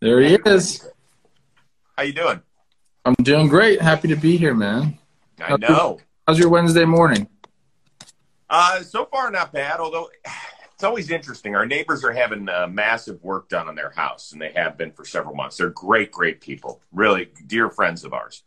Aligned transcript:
There 0.00 0.18
he 0.20 0.38
is. 0.46 0.88
How 1.94 2.04
you 2.04 2.14
doing? 2.14 2.40
I'm 3.04 3.14
doing 3.22 3.48
great. 3.48 3.82
Happy 3.82 4.08
to 4.08 4.16
be 4.16 4.38
here, 4.38 4.54
man. 4.54 4.98
I 5.38 5.58
know. 5.58 6.00
How's 6.26 6.38
your 6.38 6.48
Wednesday 6.48 6.86
morning? 6.86 7.28
Uh, 8.48 8.80
so 8.80 9.04
far, 9.04 9.30
not 9.30 9.52
bad. 9.52 9.78
Although 9.78 10.08
it's 10.72 10.84
always 10.84 11.10
interesting. 11.10 11.54
Our 11.54 11.66
neighbors 11.66 12.02
are 12.02 12.12
having 12.12 12.48
uh, 12.48 12.66
massive 12.66 13.22
work 13.22 13.50
done 13.50 13.68
on 13.68 13.74
their 13.74 13.90
house, 13.90 14.32
and 14.32 14.40
they 14.40 14.52
have 14.52 14.78
been 14.78 14.90
for 14.90 15.04
several 15.04 15.34
months. 15.34 15.58
They're 15.58 15.68
great, 15.68 16.10
great 16.10 16.40
people, 16.40 16.80
really 16.92 17.28
dear 17.46 17.68
friends 17.68 18.02
of 18.02 18.14
ours. 18.14 18.42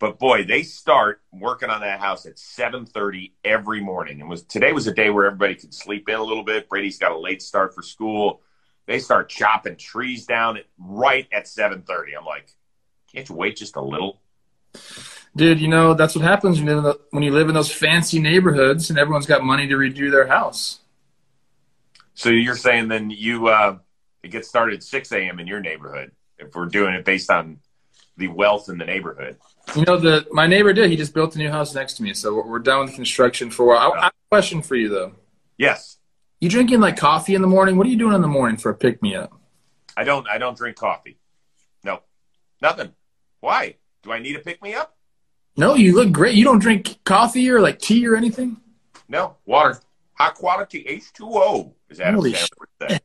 But 0.00 0.18
boy, 0.18 0.42
they 0.42 0.64
start 0.64 1.20
working 1.30 1.70
on 1.70 1.82
that 1.82 2.00
house 2.00 2.26
at 2.26 2.36
7:30 2.36 3.34
every 3.44 3.80
morning. 3.80 4.20
And 4.20 4.28
was 4.28 4.42
today 4.42 4.72
was 4.72 4.88
a 4.88 4.92
day 4.92 5.10
where 5.10 5.26
everybody 5.26 5.54
could 5.54 5.72
sleep 5.72 6.08
in 6.08 6.16
a 6.16 6.24
little 6.24 6.42
bit. 6.42 6.68
Brady's 6.68 6.98
got 6.98 7.12
a 7.12 7.18
late 7.18 7.42
start 7.42 7.76
for 7.76 7.82
school. 7.82 8.42
They 8.90 8.98
start 8.98 9.28
chopping 9.28 9.76
trees 9.76 10.26
down 10.26 10.56
at, 10.56 10.64
right 10.76 11.28
at 11.30 11.44
7:30. 11.44 12.18
I'm 12.18 12.24
like, 12.24 12.52
can't 13.14 13.28
you 13.28 13.36
wait 13.36 13.54
just 13.54 13.76
a 13.76 13.80
little? 13.80 14.20
Dude, 15.36 15.60
you 15.60 15.68
know 15.68 15.94
that's 15.94 16.16
what 16.16 16.24
happens 16.24 16.58
when 16.58 16.66
you, 16.66 16.74
live 16.74 16.96
in 16.96 17.00
when 17.10 17.22
you 17.22 17.30
live 17.30 17.48
in 17.48 17.54
those 17.54 17.70
fancy 17.70 18.18
neighborhoods 18.18 18.90
and 18.90 18.98
everyone's 18.98 19.26
got 19.26 19.44
money 19.44 19.68
to 19.68 19.76
redo 19.76 20.10
their 20.10 20.26
house. 20.26 20.80
So 22.14 22.30
you're 22.30 22.56
saying 22.56 22.88
then 22.88 23.10
you 23.10 23.46
uh, 23.46 23.78
it 24.24 24.32
gets 24.32 24.48
started 24.48 24.78
at 24.78 24.82
6 24.82 25.12
a.m. 25.12 25.38
in 25.38 25.46
your 25.46 25.60
neighborhood 25.60 26.10
if 26.40 26.52
we're 26.56 26.66
doing 26.66 26.94
it 26.94 27.04
based 27.04 27.30
on 27.30 27.60
the 28.16 28.26
wealth 28.26 28.68
in 28.68 28.76
the 28.76 28.86
neighborhood. 28.86 29.36
You 29.76 29.84
know, 29.84 29.98
the 29.98 30.26
my 30.32 30.48
neighbor 30.48 30.72
did. 30.72 30.90
He 30.90 30.96
just 30.96 31.14
built 31.14 31.36
a 31.36 31.38
new 31.38 31.48
house 31.48 31.76
next 31.76 31.94
to 31.98 32.02
me, 32.02 32.12
so 32.12 32.34
we're, 32.34 32.48
we're 32.48 32.58
done 32.58 32.86
with 32.86 32.94
construction 32.96 33.52
for 33.52 33.66
a 33.66 33.66
while. 33.68 33.92
I, 33.92 33.98
I 33.98 34.02
have 34.02 34.12
a 34.12 34.28
question 34.34 34.62
for 34.62 34.74
you 34.74 34.88
though. 34.88 35.12
Yes, 35.58 35.99
You 36.40 36.48
drinking 36.48 36.80
like 36.80 36.96
coffee 36.96 37.34
in 37.34 37.42
the 37.42 37.48
morning? 37.48 37.76
What 37.76 37.86
are 37.86 37.90
you 37.90 37.98
doing 37.98 38.14
in 38.14 38.22
the 38.22 38.28
morning 38.28 38.56
for 38.56 38.70
a 38.70 38.74
pick 38.74 39.02
me 39.02 39.14
up? 39.14 39.38
I 39.96 40.04
don't. 40.04 40.26
I 40.28 40.38
don't 40.38 40.56
drink 40.56 40.76
coffee. 40.76 41.18
No, 41.84 42.00
nothing. 42.62 42.92
Why? 43.40 43.76
Do 44.02 44.12
I 44.12 44.18
need 44.18 44.36
a 44.36 44.38
pick 44.38 44.62
me 44.62 44.74
up? 44.74 44.96
No, 45.56 45.74
you 45.74 45.94
look 45.94 46.12
great. 46.12 46.34
You 46.34 46.44
don't 46.44 46.58
drink 46.58 46.98
coffee 47.04 47.50
or 47.50 47.60
like 47.60 47.78
tea 47.78 48.06
or 48.08 48.16
anything. 48.16 48.56
No, 49.08 49.36
water. 49.44 49.80
High 50.14 50.30
quality 50.30 50.84
H2O, 50.84 51.72
Is 51.90 51.98
that 51.98 52.14
Holy 52.14 52.32
Sandler 52.32 52.48
would 52.58 52.90
say. 52.90 53.00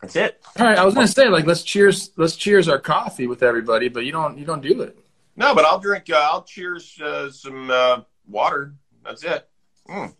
That's 0.00 0.16
it. 0.16 0.42
All 0.58 0.66
right, 0.66 0.78
I 0.78 0.84
was 0.84 0.94
gonna 0.94 1.06
say 1.06 1.28
like 1.28 1.46
let's 1.46 1.62
cheers, 1.62 2.10
let's 2.16 2.36
cheers 2.36 2.68
our 2.68 2.78
coffee 2.78 3.26
with 3.26 3.42
everybody, 3.42 3.88
but 3.88 4.04
you 4.04 4.12
don't 4.12 4.38
you 4.38 4.44
don't 4.44 4.62
do 4.62 4.80
it. 4.82 4.98
No, 5.36 5.54
but 5.54 5.64
I'll 5.64 5.78
drink. 5.78 6.10
Uh, 6.10 6.28
I'll 6.30 6.42
cheers 6.42 6.98
uh, 7.00 7.30
some 7.30 7.70
uh, 7.70 8.00
water. 8.26 8.74
That's 9.04 9.24
it. 9.24 9.48
Mm. 9.88 10.14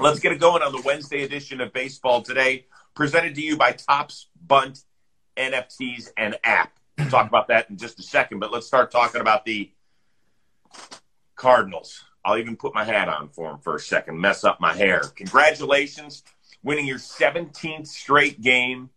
Let's 0.00 0.18
get 0.18 0.32
it 0.32 0.40
going 0.40 0.62
on 0.62 0.72
the 0.72 0.82
Wednesday 0.84 1.24
edition 1.24 1.60
of 1.60 1.72
Baseball 1.72 2.22
Today, 2.22 2.66
presented 2.94 3.34
to 3.34 3.42
you 3.42 3.56
by 3.56 3.72
Topps 3.72 4.28
Bunt 4.46 4.82
NFTs 5.36 6.10
and 6.16 6.38
app. 6.42 6.78
We'll 6.96 7.10
talk 7.10 7.28
about 7.28 7.48
that 7.48 7.68
in 7.68 7.76
just 7.76 7.98
a 7.98 8.02
second, 8.02 8.38
but 8.38 8.50
let's 8.50 8.66
start 8.66 8.90
talking 8.90 9.20
about 9.20 9.44
the 9.44 9.70
Cardinals. 11.36 12.02
I'll 12.24 12.38
even 12.38 12.56
put 12.56 12.74
my 12.74 12.84
hat 12.84 13.08
on 13.08 13.28
for 13.28 13.50
them 13.50 13.60
for 13.60 13.76
a 13.76 13.80
second, 13.80 14.18
mess 14.18 14.42
up 14.42 14.58
my 14.58 14.74
hair. 14.74 15.00
Congratulations, 15.16 16.22
winning 16.62 16.86
your 16.86 16.98
17th 16.98 17.86
straight 17.86 18.40
game 18.40 18.88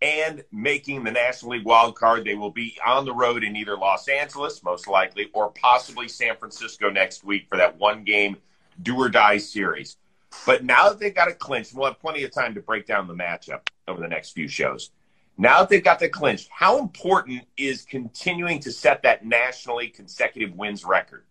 and 0.00 0.44
making 0.52 1.02
the 1.02 1.10
National 1.10 1.52
League 1.52 1.64
wild 1.64 1.96
card. 1.96 2.24
They 2.24 2.36
will 2.36 2.52
be 2.52 2.78
on 2.86 3.04
the 3.04 3.14
road 3.14 3.42
in 3.42 3.56
either 3.56 3.76
Los 3.76 4.06
Angeles, 4.06 4.62
most 4.62 4.86
likely, 4.86 5.30
or 5.32 5.50
possibly 5.50 6.06
San 6.06 6.36
Francisco 6.36 6.90
next 6.90 7.24
week 7.24 7.46
for 7.48 7.56
that 7.56 7.76
one 7.76 8.04
game 8.04 8.36
do 8.80 8.96
or 8.96 9.08
die 9.08 9.38
series. 9.38 9.96
But 10.46 10.64
now 10.64 10.88
that 10.88 10.98
they've 10.98 11.14
got 11.14 11.28
it 11.28 11.38
clinched, 11.38 11.74
we'll 11.74 11.86
have 11.86 12.00
plenty 12.00 12.22
of 12.24 12.32
time 12.32 12.54
to 12.54 12.60
break 12.60 12.86
down 12.86 13.06
the 13.06 13.14
matchup 13.14 13.60
over 13.86 14.00
the 14.00 14.08
next 14.08 14.30
few 14.30 14.48
shows. 14.48 14.90
Now 15.36 15.60
that 15.60 15.68
they've 15.68 15.84
got 15.84 16.00
that 16.00 16.12
clinched, 16.12 16.48
how 16.50 16.78
important 16.78 17.44
is 17.56 17.84
continuing 17.84 18.58
to 18.60 18.72
set 18.72 19.02
that 19.02 19.24
nationally 19.24 19.88
consecutive 19.88 20.54
wins 20.54 20.84
record? 20.84 21.24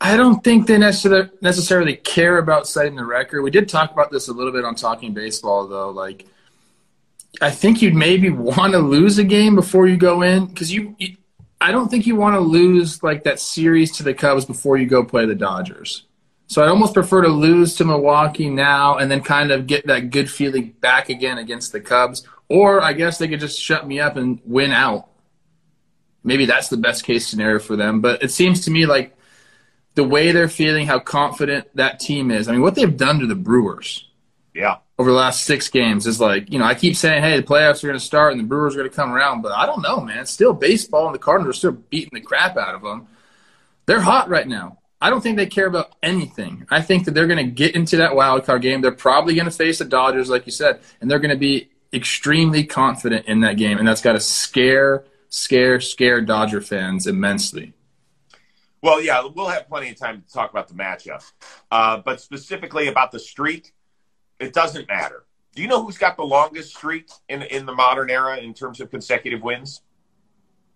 I 0.00 0.16
don't 0.16 0.44
think 0.44 0.66
they 0.66 0.78
necessarily 0.78 1.30
necessarily 1.40 1.96
care 1.96 2.38
about 2.38 2.68
setting 2.68 2.94
the 2.94 3.04
record. 3.04 3.42
We 3.42 3.50
did 3.50 3.68
talk 3.68 3.90
about 3.90 4.12
this 4.12 4.28
a 4.28 4.32
little 4.32 4.52
bit 4.52 4.64
on 4.64 4.74
Talking 4.74 5.12
Baseball, 5.12 5.66
though. 5.66 5.90
Like, 5.90 6.26
I 7.40 7.50
think 7.50 7.82
you'd 7.82 7.94
maybe 7.94 8.30
want 8.30 8.74
to 8.74 8.78
lose 8.78 9.18
a 9.18 9.24
game 9.24 9.56
before 9.56 9.88
you 9.88 9.96
go 9.96 10.22
in 10.22 10.46
because 10.46 10.72
you, 10.72 10.94
you. 10.98 11.16
I 11.60 11.72
don't 11.72 11.88
think 11.88 12.06
you 12.06 12.14
want 12.14 12.36
to 12.36 12.40
lose 12.40 13.02
like 13.02 13.24
that 13.24 13.40
series 13.40 13.90
to 13.96 14.04
the 14.04 14.14
Cubs 14.14 14.44
before 14.44 14.76
you 14.76 14.86
go 14.86 15.02
play 15.02 15.26
the 15.26 15.34
Dodgers. 15.34 16.04
So 16.48 16.62
I'd 16.62 16.68
almost 16.68 16.94
prefer 16.94 17.22
to 17.22 17.28
lose 17.28 17.74
to 17.76 17.84
Milwaukee 17.84 18.48
now 18.48 18.96
and 18.96 19.10
then 19.10 19.22
kind 19.22 19.50
of 19.50 19.66
get 19.66 19.86
that 19.86 20.10
good 20.10 20.30
feeling 20.30 20.74
back 20.80 21.10
again 21.10 21.36
against 21.38 21.72
the 21.72 21.80
Cubs. 21.80 22.26
Or 22.48 22.80
I 22.82 22.94
guess 22.94 23.18
they 23.18 23.28
could 23.28 23.40
just 23.40 23.60
shut 23.60 23.86
me 23.86 24.00
up 24.00 24.16
and 24.16 24.40
win 24.46 24.72
out. 24.72 25.08
Maybe 26.24 26.46
that's 26.46 26.68
the 26.68 26.78
best 26.78 27.04
case 27.04 27.26
scenario 27.26 27.58
for 27.58 27.76
them. 27.76 28.00
But 28.00 28.22
it 28.22 28.30
seems 28.30 28.62
to 28.62 28.70
me 28.70 28.86
like 28.86 29.14
the 29.94 30.04
way 30.04 30.32
they're 30.32 30.48
feeling, 30.48 30.86
how 30.86 30.98
confident 31.00 31.68
that 31.74 32.00
team 32.00 32.30
is. 32.30 32.48
I 32.48 32.52
mean, 32.52 32.62
what 32.62 32.74
they've 32.74 32.96
done 32.96 33.18
to 33.20 33.26
the 33.26 33.34
Brewers 33.34 34.08
Yeah. 34.54 34.76
over 34.98 35.10
the 35.10 35.16
last 35.16 35.44
six 35.44 35.68
games 35.68 36.06
is 36.06 36.18
like, 36.18 36.50
you 36.50 36.58
know, 36.58 36.64
I 36.64 36.74
keep 36.74 36.96
saying, 36.96 37.22
hey, 37.22 37.36
the 37.36 37.42
playoffs 37.46 37.84
are 37.84 37.88
going 37.88 37.98
to 37.98 38.04
start 38.04 38.32
and 38.32 38.40
the 38.40 38.46
Brewers 38.46 38.74
are 38.74 38.78
going 38.78 38.88
to 38.90 38.96
come 38.96 39.12
around, 39.12 39.42
but 39.42 39.52
I 39.52 39.66
don't 39.66 39.82
know, 39.82 40.00
man. 40.00 40.20
It's 40.20 40.30
still 40.30 40.54
baseball, 40.54 41.06
and 41.06 41.14
the 41.14 41.18
Cardinals 41.18 41.56
are 41.56 41.58
still 41.58 41.72
beating 41.72 42.10
the 42.14 42.20
crap 42.22 42.56
out 42.56 42.74
of 42.74 42.80
them. 42.82 43.06
They're 43.86 44.00
hot 44.00 44.28
right 44.30 44.46
now. 44.48 44.77
I 45.00 45.10
don't 45.10 45.20
think 45.20 45.36
they 45.36 45.46
care 45.46 45.66
about 45.66 45.94
anything. 46.02 46.66
I 46.70 46.82
think 46.82 47.04
that 47.04 47.12
they're 47.12 47.28
going 47.28 47.44
to 47.44 47.50
get 47.50 47.76
into 47.76 47.98
that 47.98 48.16
wild 48.16 48.44
card 48.44 48.62
game. 48.62 48.80
They're 48.80 48.90
probably 48.90 49.34
going 49.34 49.44
to 49.44 49.50
face 49.50 49.78
the 49.78 49.84
Dodgers, 49.84 50.28
like 50.28 50.44
you 50.44 50.52
said, 50.52 50.80
and 51.00 51.10
they're 51.10 51.20
going 51.20 51.30
to 51.30 51.36
be 51.36 51.70
extremely 51.92 52.64
confident 52.64 53.26
in 53.26 53.40
that 53.40 53.56
game, 53.56 53.78
and 53.78 53.86
that's 53.86 54.02
got 54.02 54.12
to 54.12 54.20
scare, 54.20 55.04
scare, 55.28 55.80
scare 55.80 56.20
Dodger 56.20 56.60
fans 56.60 57.06
immensely. 57.06 57.74
Well, 58.82 59.02
yeah, 59.02 59.24
we'll 59.34 59.48
have 59.48 59.68
plenty 59.68 59.90
of 59.90 59.96
time 59.96 60.22
to 60.22 60.32
talk 60.32 60.50
about 60.50 60.68
the 60.68 60.74
matchup. 60.74 61.24
Uh, 61.70 61.98
but 61.98 62.20
specifically 62.20 62.88
about 62.88 63.10
the 63.10 63.18
streak, 63.18 63.72
it 64.38 64.52
doesn't 64.52 64.88
matter. 64.88 65.24
Do 65.54 65.62
you 65.62 65.68
know 65.68 65.82
who's 65.82 65.98
got 65.98 66.16
the 66.16 66.24
longest 66.24 66.76
streak 66.76 67.08
in 67.28 67.42
in 67.42 67.66
the 67.66 67.74
modern 67.74 68.10
era 68.10 68.36
in 68.36 68.54
terms 68.54 68.80
of 68.80 68.90
consecutive 68.90 69.42
wins? 69.42 69.80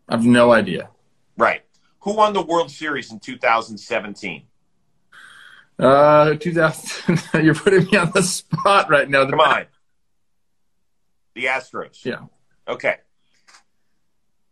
I 0.09 0.17
have 0.17 0.25
no 0.25 0.53
idea. 0.53 0.91
Right. 1.37 1.63
Who 2.03 2.15
won 2.15 2.33
the 2.33 2.43
World 2.43 2.71
Series 2.71 3.13
in 3.13 3.21
2017? 3.21 4.43
Uh, 5.79 6.35
2000. 6.35 7.23
you're 7.45 7.55
putting 7.55 7.85
me 7.87 7.97
on 7.97 8.11
the 8.13 8.23
spot 8.23 8.91
right 8.91 9.09
now. 9.09 9.29
Come 9.29 9.41
on. 9.41 9.67
The 11.35 11.45
Astros. 11.45 12.05
Yeah. 12.05 12.27
Okay. 12.67 12.97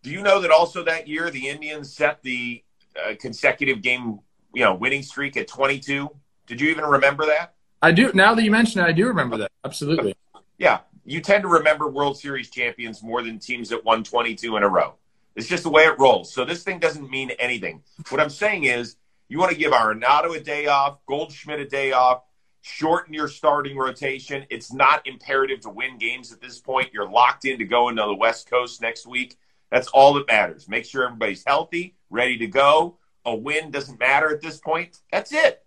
Do 0.03 0.11
you 0.11 0.23
know 0.23 0.41
that 0.41 0.51
also 0.51 0.85
that 0.85 1.09
year 1.09 1.29
the 1.31 1.49
Indians 1.49 1.95
set 1.95 2.23
the 2.23 2.63
uh, 2.97 3.15
consecutive 3.21 3.83
game, 3.83 4.21
you 4.55 4.65
know, 4.65 4.75
winning 4.75 5.03
streak 5.03 5.37
at 5.37 5.49
22? 5.49 6.09
Did 6.47 6.61
you 6.61 6.71
even 6.71 6.85
remember 6.85 7.27
that? 7.27 7.55
I 7.83 7.91
do. 7.91 8.13
Now 8.15 8.35
that 8.35 8.45
you 8.45 8.51
mention 8.51 8.81
it, 8.81 8.85
I 8.85 8.93
do 8.93 9.07
remember 9.07 9.37
that. 9.39 9.51
Absolutely. 9.65 10.15
Yeah, 10.59 10.81
you 11.07 11.23
tend 11.23 11.45
to 11.45 11.49
remember 11.49 11.89
World 11.89 12.19
Series 12.19 12.51
champions 12.51 13.03
more 13.03 13.23
than 13.23 13.39
teams 13.39 13.71
that 13.71 13.83
won 13.83 14.05
22 14.05 14.59
in 14.59 14.63
a 14.63 14.69
row. 14.69 14.97
It's 15.41 15.49
just 15.49 15.63
the 15.63 15.71
way 15.71 15.85
it 15.85 15.99
rolls. 15.99 16.31
So 16.31 16.45
this 16.45 16.63
thing 16.63 16.81
doesn't 16.81 17.11
mean 17.11 17.31
anything. 17.39 17.83
What 18.11 18.21
I'm 18.21 18.29
saying 18.29 18.65
is 18.65 18.97
you 19.31 19.39
want 19.39 19.51
to 19.51 19.57
give 19.57 19.73
Arenado 19.73 20.37
a 20.37 20.41
day 20.41 20.67
off, 20.67 20.99
Goldschmidt 21.07 21.59
a 21.61 21.65
day 21.65 21.93
off, 21.93 22.25
shorten 22.61 23.15
your 23.15 23.27
starting 23.27 23.79
rotation. 23.79 24.45
It's 24.51 24.71
not 24.71 25.07
imperative 25.07 25.61
to 25.61 25.71
win 25.71 25.97
games 25.97 26.31
at 26.31 26.43
this 26.43 26.61
point. 26.61 26.91
You're 26.93 27.09
locked 27.09 27.47
in 27.47 27.59
to 27.59 27.65
go 27.65 27.89
into 27.89 28.03
the 28.03 28.15
West 28.15 28.51
Coast 28.51 28.83
next 28.83 29.07
week. 29.07 29.39
That's 29.71 29.89
all 29.89 30.13
that 30.13 30.27
matters. 30.27 30.69
Make 30.69 30.85
sure 30.85 31.05
everybody's 31.05 31.43
healthy, 31.47 31.97
ready 32.11 32.37
to 32.37 32.47
go. 32.47 32.99
A 33.25 33.35
win 33.35 33.71
doesn't 33.71 33.99
matter 33.99 34.29
at 34.29 34.43
this 34.43 34.59
point. 34.59 34.99
That's 35.11 35.33
it. 35.33 35.65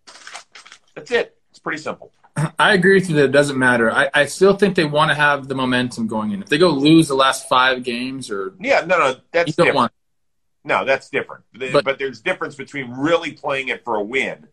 That's 0.93 1.09
it. 1.09 1.35
It's 1.49 1.57
pretty 1.57 1.81
simple. 1.81 2.11
I 2.57 2.73
agree 2.73 2.95
with 2.95 3.09
you 3.09 3.15
that 3.17 3.25
it 3.25 3.31
doesn't 3.31 3.59
matter. 3.59 3.91
I, 3.91 4.09
I 4.13 4.25
still 4.25 4.55
think 4.55 4.75
they 4.75 4.85
want 4.85 5.11
to 5.11 5.15
have 5.15 5.47
the 5.47 5.55
momentum 5.55 6.07
going 6.07 6.31
in. 6.31 6.41
If 6.41 6.49
they 6.49 6.57
go 6.57 6.69
lose 6.69 7.07
the 7.07 7.13
last 7.15 7.47
five 7.47 7.83
games, 7.83 8.31
or 8.31 8.55
Yeah, 8.59 8.81
no, 8.81 8.97
no, 8.97 9.07
you 9.09 9.15
that's 9.31 9.55
don't 9.55 9.65
different. 9.67 9.75
want. 9.75 9.91
No, 10.65 10.83
that's 10.85 11.09
different. 11.09 11.43
But, 11.53 11.83
But- 11.83 11.99
there's 11.99 12.21
difference 12.21 12.55
between 12.55 12.91
really 12.91 13.33
playing 13.33 13.67
it 13.67 13.83
for 13.83 13.95
a 13.95 14.03
win. 14.03 14.47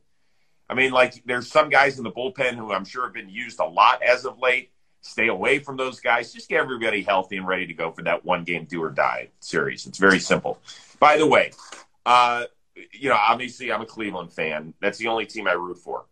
I 0.68 0.74
mean, 0.74 0.92
like 0.92 1.22
there's 1.24 1.50
some 1.50 1.68
guys 1.68 1.98
in 1.98 2.04
the 2.04 2.12
bullpen 2.12 2.54
who 2.54 2.72
I'm 2.72 2.84
sure 2.84 3.04
have 3.04 3.14
been 3.14 3.28
used 3.28 3.58
a 3.60 3.64
lot 3.64 4.02
as 4.02 4.24
of 4.24 4.38
late. 4.38 4.70
Stay 5.02 5.28
away 5.28 5.58
from 5.58 5.76
those 5.76 5.98
guys. 5.98 6.32
Just 6.32 6.48
get 6.48 6.60
everybody 6.60 7.02
healthy 7.02 7.38
and 7.38 7.46
ready 7.48 7.66
to 7.66 7.72
go 7.74 7.90
for 7.90 8.02
that 8.02 8.24
one 8.24 8.44
game 8.44 8.66
do 8.66 8.82
or 8.82 8.90
die 8.90 9.30
series. 9.40 9.86
It's 9.86 9.98
very 9.98 10.20
simple. 10.20 10.60
By 11.00 11.16
the 11.16 11.26
way, 11.26 11.52
uh, 12.04 12.44
you 12.92 13.08
know, 13.08 13.16
obviously 13.16 13.72
I'm 13.72 13.80
a 13.80 13.86
Cleveland 13.86 14.32
fan. 14.32 14.74
That's 14.80 14.98
the 14.98 15.08
only 15.08 15.24
team 15.26 15.48
I 15.48 15.52
root 15.52 15.78
for. 15.78 16.04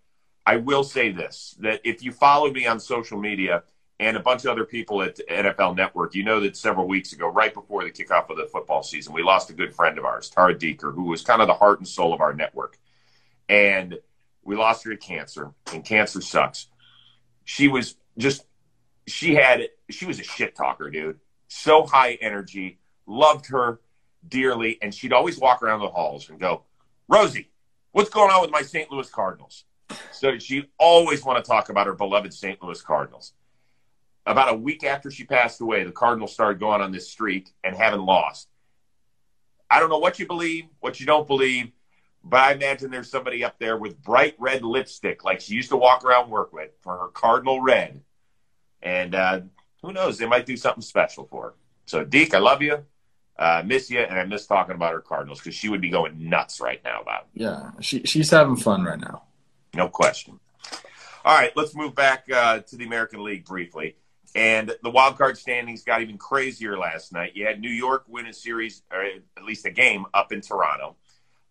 I 0.48 0.56
will 0.56 0.82
say 0.82 1.12
this 1.12 1.54
that 1.60 1.82
if 1.84 2.02
you 2.02 2.10
follow 2.10 2.50
me 2.50 2.66
on 2.66 2.80
social 2.80 3.20
media 3.20 3.64
and 4.00 4.16
a 4.16 4.20
bunch 4.20 4.46
of 4.46 4.50
other 4.50 4.64
people 4.64 5.02
at 5.02 5.20
NFL 5.28 5.76
Network, 5.76 6.14
you 6.14 6.24
know 6.24 6.40
that 6.40 6.56
several 6.56 6.88
weeks 6.88 7.12
ago, 7.12 7.28
right 7.28 7.52
before 7.52 7.84
the 7.84 7.90
kickoff 7.90 8.30
of 8.30 8.38
the 8.38 8.46
football 8.46 8.82
season, 8.82 9.12
we 9.12 9.22
lost 9.22 9.50
a 9.50 9.52
good 9.52 9.74
friend 9.74 9.98
of 9.98 10.06
ours, 10.06 10.30
Tara 10.30 10.58
Deeker, 10.58 10.90
who 10.90 11.02
was 11.02 11.20
kind 11.20 11.42
of 11.42 11.48
the 11.48 11.54
heart 11.54 11.80
and 11.80 11.86
soul 11.86 12.14
of 12.14 12.22
our 12.22 12.32
network. 12.32 12.78
And 13.50 13.98
we 14.42 14.56
lost 14.56 14.84
her 14.84 14.90
to 14.90 14.96
cancer, 14.96 15.52
and 15.74 15.84
cancer 15.84 16.22
sucks. 16.22 16.68
She 17.44 17.68
was 17.68 17.96
just 18.16 18.46
she 19.06 19.34
had 19.34 19.68
she 19.90 20.06
was 20.06 20.18
a 20.18 20.24
shit 20.24 20.56
talker, 20.56 20.88
dude. 20.88 21.20
So 21.48 21.84
high 21.84 22.14
energy, 22.22 22.78
loved 23.06 23.48
her 23.48 23.80
dearly, 24.26 24.78
and 24.80 24.94
she'd 24.94 25.12
always 25.12 25.38
walk 25.38 25.62
around 25.62 25.80
the 25.80 25.88
halls 25.88 26.30
and 26.30 26.40
go, 26.40 26.62
"Rosie, 27.06 27.50
what's 27.92 28.08
going 28.08 28.30
on 28.30 28.40
with 28.40 28.50
my 28.50 28.62
St. 28.62 28.90
Louis 28.90 29.10
Cardinals?" 29.10 29.64
So 30.12 30.38
she 30.38 30.68
always 30.78 31.24
want 31.24 31.42
to 31.42 31.48
talk 31.48 31.68
about 31.68 31.86
her 31.86 31.94
beloved 31.94 32.34
St. 32.34 32.62
Louis 32.62 32.80
Cardinals. 32.82 33.32
About 34.26 34.52
a 34.52 34.56
week 34.56 34.84
after 34.84 35.10
she 35.10 35.24
passed 35.24 35.60
away, 35.60 35.84
the 35.84 35.92
Cardinals 35.92 36.32
started 36.32 36.60
going 36.60 36.82
on 36.82 36.92
this 36.92 37.08
streak 37.08 37.50
and 37.64 37.74
haven't 37.74 38.04
lost. 38.04 38.48
I 39.70 39.80
don't 39.80 39.90
know 39.90 39.98
what 39.98 40.18
you 40.18 40.26
believe, 40.26 40.64
what 40.80 41.00
you 41.00 41.06
don't 41.06 41.26
believe, 41.26 41.72
but 42.24 42.40
I 42.40 42.52
imagine 42.52 42.90
there's 42.90 43.10
somebody 43.10 43.44
up 43.44 43.58
there 43.58 43.76
with 43.76 44.02
bright 44.02 44.34
red 44.38 44.62
lipstick, 44.62 45.24
like 45.24 45.40
she 45.40 45.54
used 45.54 45.70
to 45.70 45.76
walk 45.76 46.04
around 46.04 46.30
work 46.30 46.52
with, 46.52 46.70
for 46.80 46.96
her 46.96 47.08
cardinal 47.08 47.60
red. 47.60 48.02
And 48.82 49.14
uh, 49.14 49.40
who 49.82 49.92
knows? 49.92 50.18
They 50.18 50.26
might 50.26 50.46
do 50.46 50.56
something 50.56 50.82
special 50.82 51.26
for 51.26 51.42
her. 51.42 51.54
So, 51.86 52.04
Deke, 52.04 52.34
I 52.34 52.38
love 52.38 52.60
you. 52.60 52.84
Uh, 53.38 53.62
miss 53.64 53.88
you, 53.88 54.00
and 54.00 54.18
I 54.18 54.24
miss 54.24 54.46
talking 54.46 54.74
about 54.74 54.92
her 54.92 55.00
Cardinals 55.00 55.38
because 55.38 55.54
she 55.54 55.68
would 55.68 55.80
be 55.80 55.90
going 55.90 56.28
nuts 56.28 56.60
right 56.60 56.82
now 56.84 57.02
about 57.02 57.28
it. 57.32 57.42
Yeah, 57.42 57.70
she, 57.80 58.02
she's 58.02 58.30
having 58.30 58.56
fun 58.56 58.82
right 58.82 58.98
now. 58.98 59.22
No 59.74 59.88
question. 59.88 60.40
All 61.24 61.36
right, 61.36 61.52
let's 61.56 61.74
move 61.74 61.94
back 61.94 62.26
uh, 62.30 62.60
to 62.60 62.76
the 62.76 62.84
American 62.84 63.22
League 63.22 63.44
briefly. 63.44 63.96
And 64.34 64.72
the 64.82 64.90
wild 64.90 65.18
card 65.18 65.38
standings 65.38 65.82
got 65.82 66.02
even 66.02 66.18
crazier 66.18 66.78
last 66.78 67.12
night. 67.12 67.32
You 67.34 67.46
had 67.46 67.60
New 67.60 67.70
York 67.70 68.04
win 68.08 68.26
a 68.26 68.32
series, 68.32 68.82
or 68.92 69.02
at 69.02 69.44
least 69.44 69.66
a 69.66 69.70
game, 69.70 70.06
up 70.14 70.32
in 70.32 70.40
Toronto. 70.40 70.96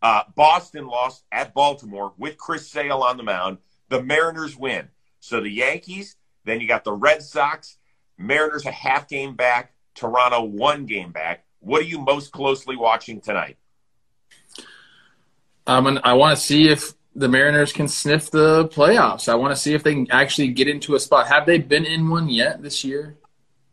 Uh, 0.01 0.23
Boston 0.35 0.87
lost 0.87 1.23
at 1.31 1.53
Baltimore 1.53 2.13
with 2.17 2.37
Chris 2.37 2.67
Sale 2.67 3.01
on 3.01 3.17
the 3.17 3.23
mound. 3.23 3.57
The 3.89 4.01
Mariners 4.01 4.55
win. 4.55 4.89
So 5.19 5.41
the 5.41 5.49
Yankees, 5.49 6.15
then 6.45 6.61
you 6.61 6.67
got 6.67 6.83
the 6.83 6.93
Red 6.93 7.23
Sox, 7.23 7.77
Mariners 8.17 8.65
a 8.65 8.71
half 8.71 9.07
game 9.07 9.35
back, 9.35 9.73
Toronto 9.95 10.43
one 10.43 10.85
game 10.85 11.11
back. 11.11 11.45
What 11.59 11.81
are 11.81 11.85
you 11.85 11.99
most 11.99 12.31
closely 12.31 12.75
watching 12.75 13.19
tonight? 13.19 13.57
Um, 15.65 15.99
I 16.03 16.13
want 16.13 16.37
to 16.37 16.43
see 16.43 16.69
if 16.69 16.93
the 17.17 17.27
Mariners 17.27 17.73
can 17.73 17.87
sniff 17.87 18.29
the 18.29 18.67
playoffs. 18.67 19.27
I 19.27 19.33
want 19.35 19.51
to 19.51 19.59
see 19.59 19.73
if 19.73 19.81
they 19.81 19.95
can 19.95 20.07
actually 20.11 20.49
get 20.49 20.67
into 20.67 20.93
a 20.93 20.99
spot. 20.99 21.27
Have 21.27 21.47
they 21.47 21.57
been 21.57 21.83
in 21.83 22.09
one 22.09 22.29
yet 22.29 22.61
this 22.61 22.83
year? 22.83 23.17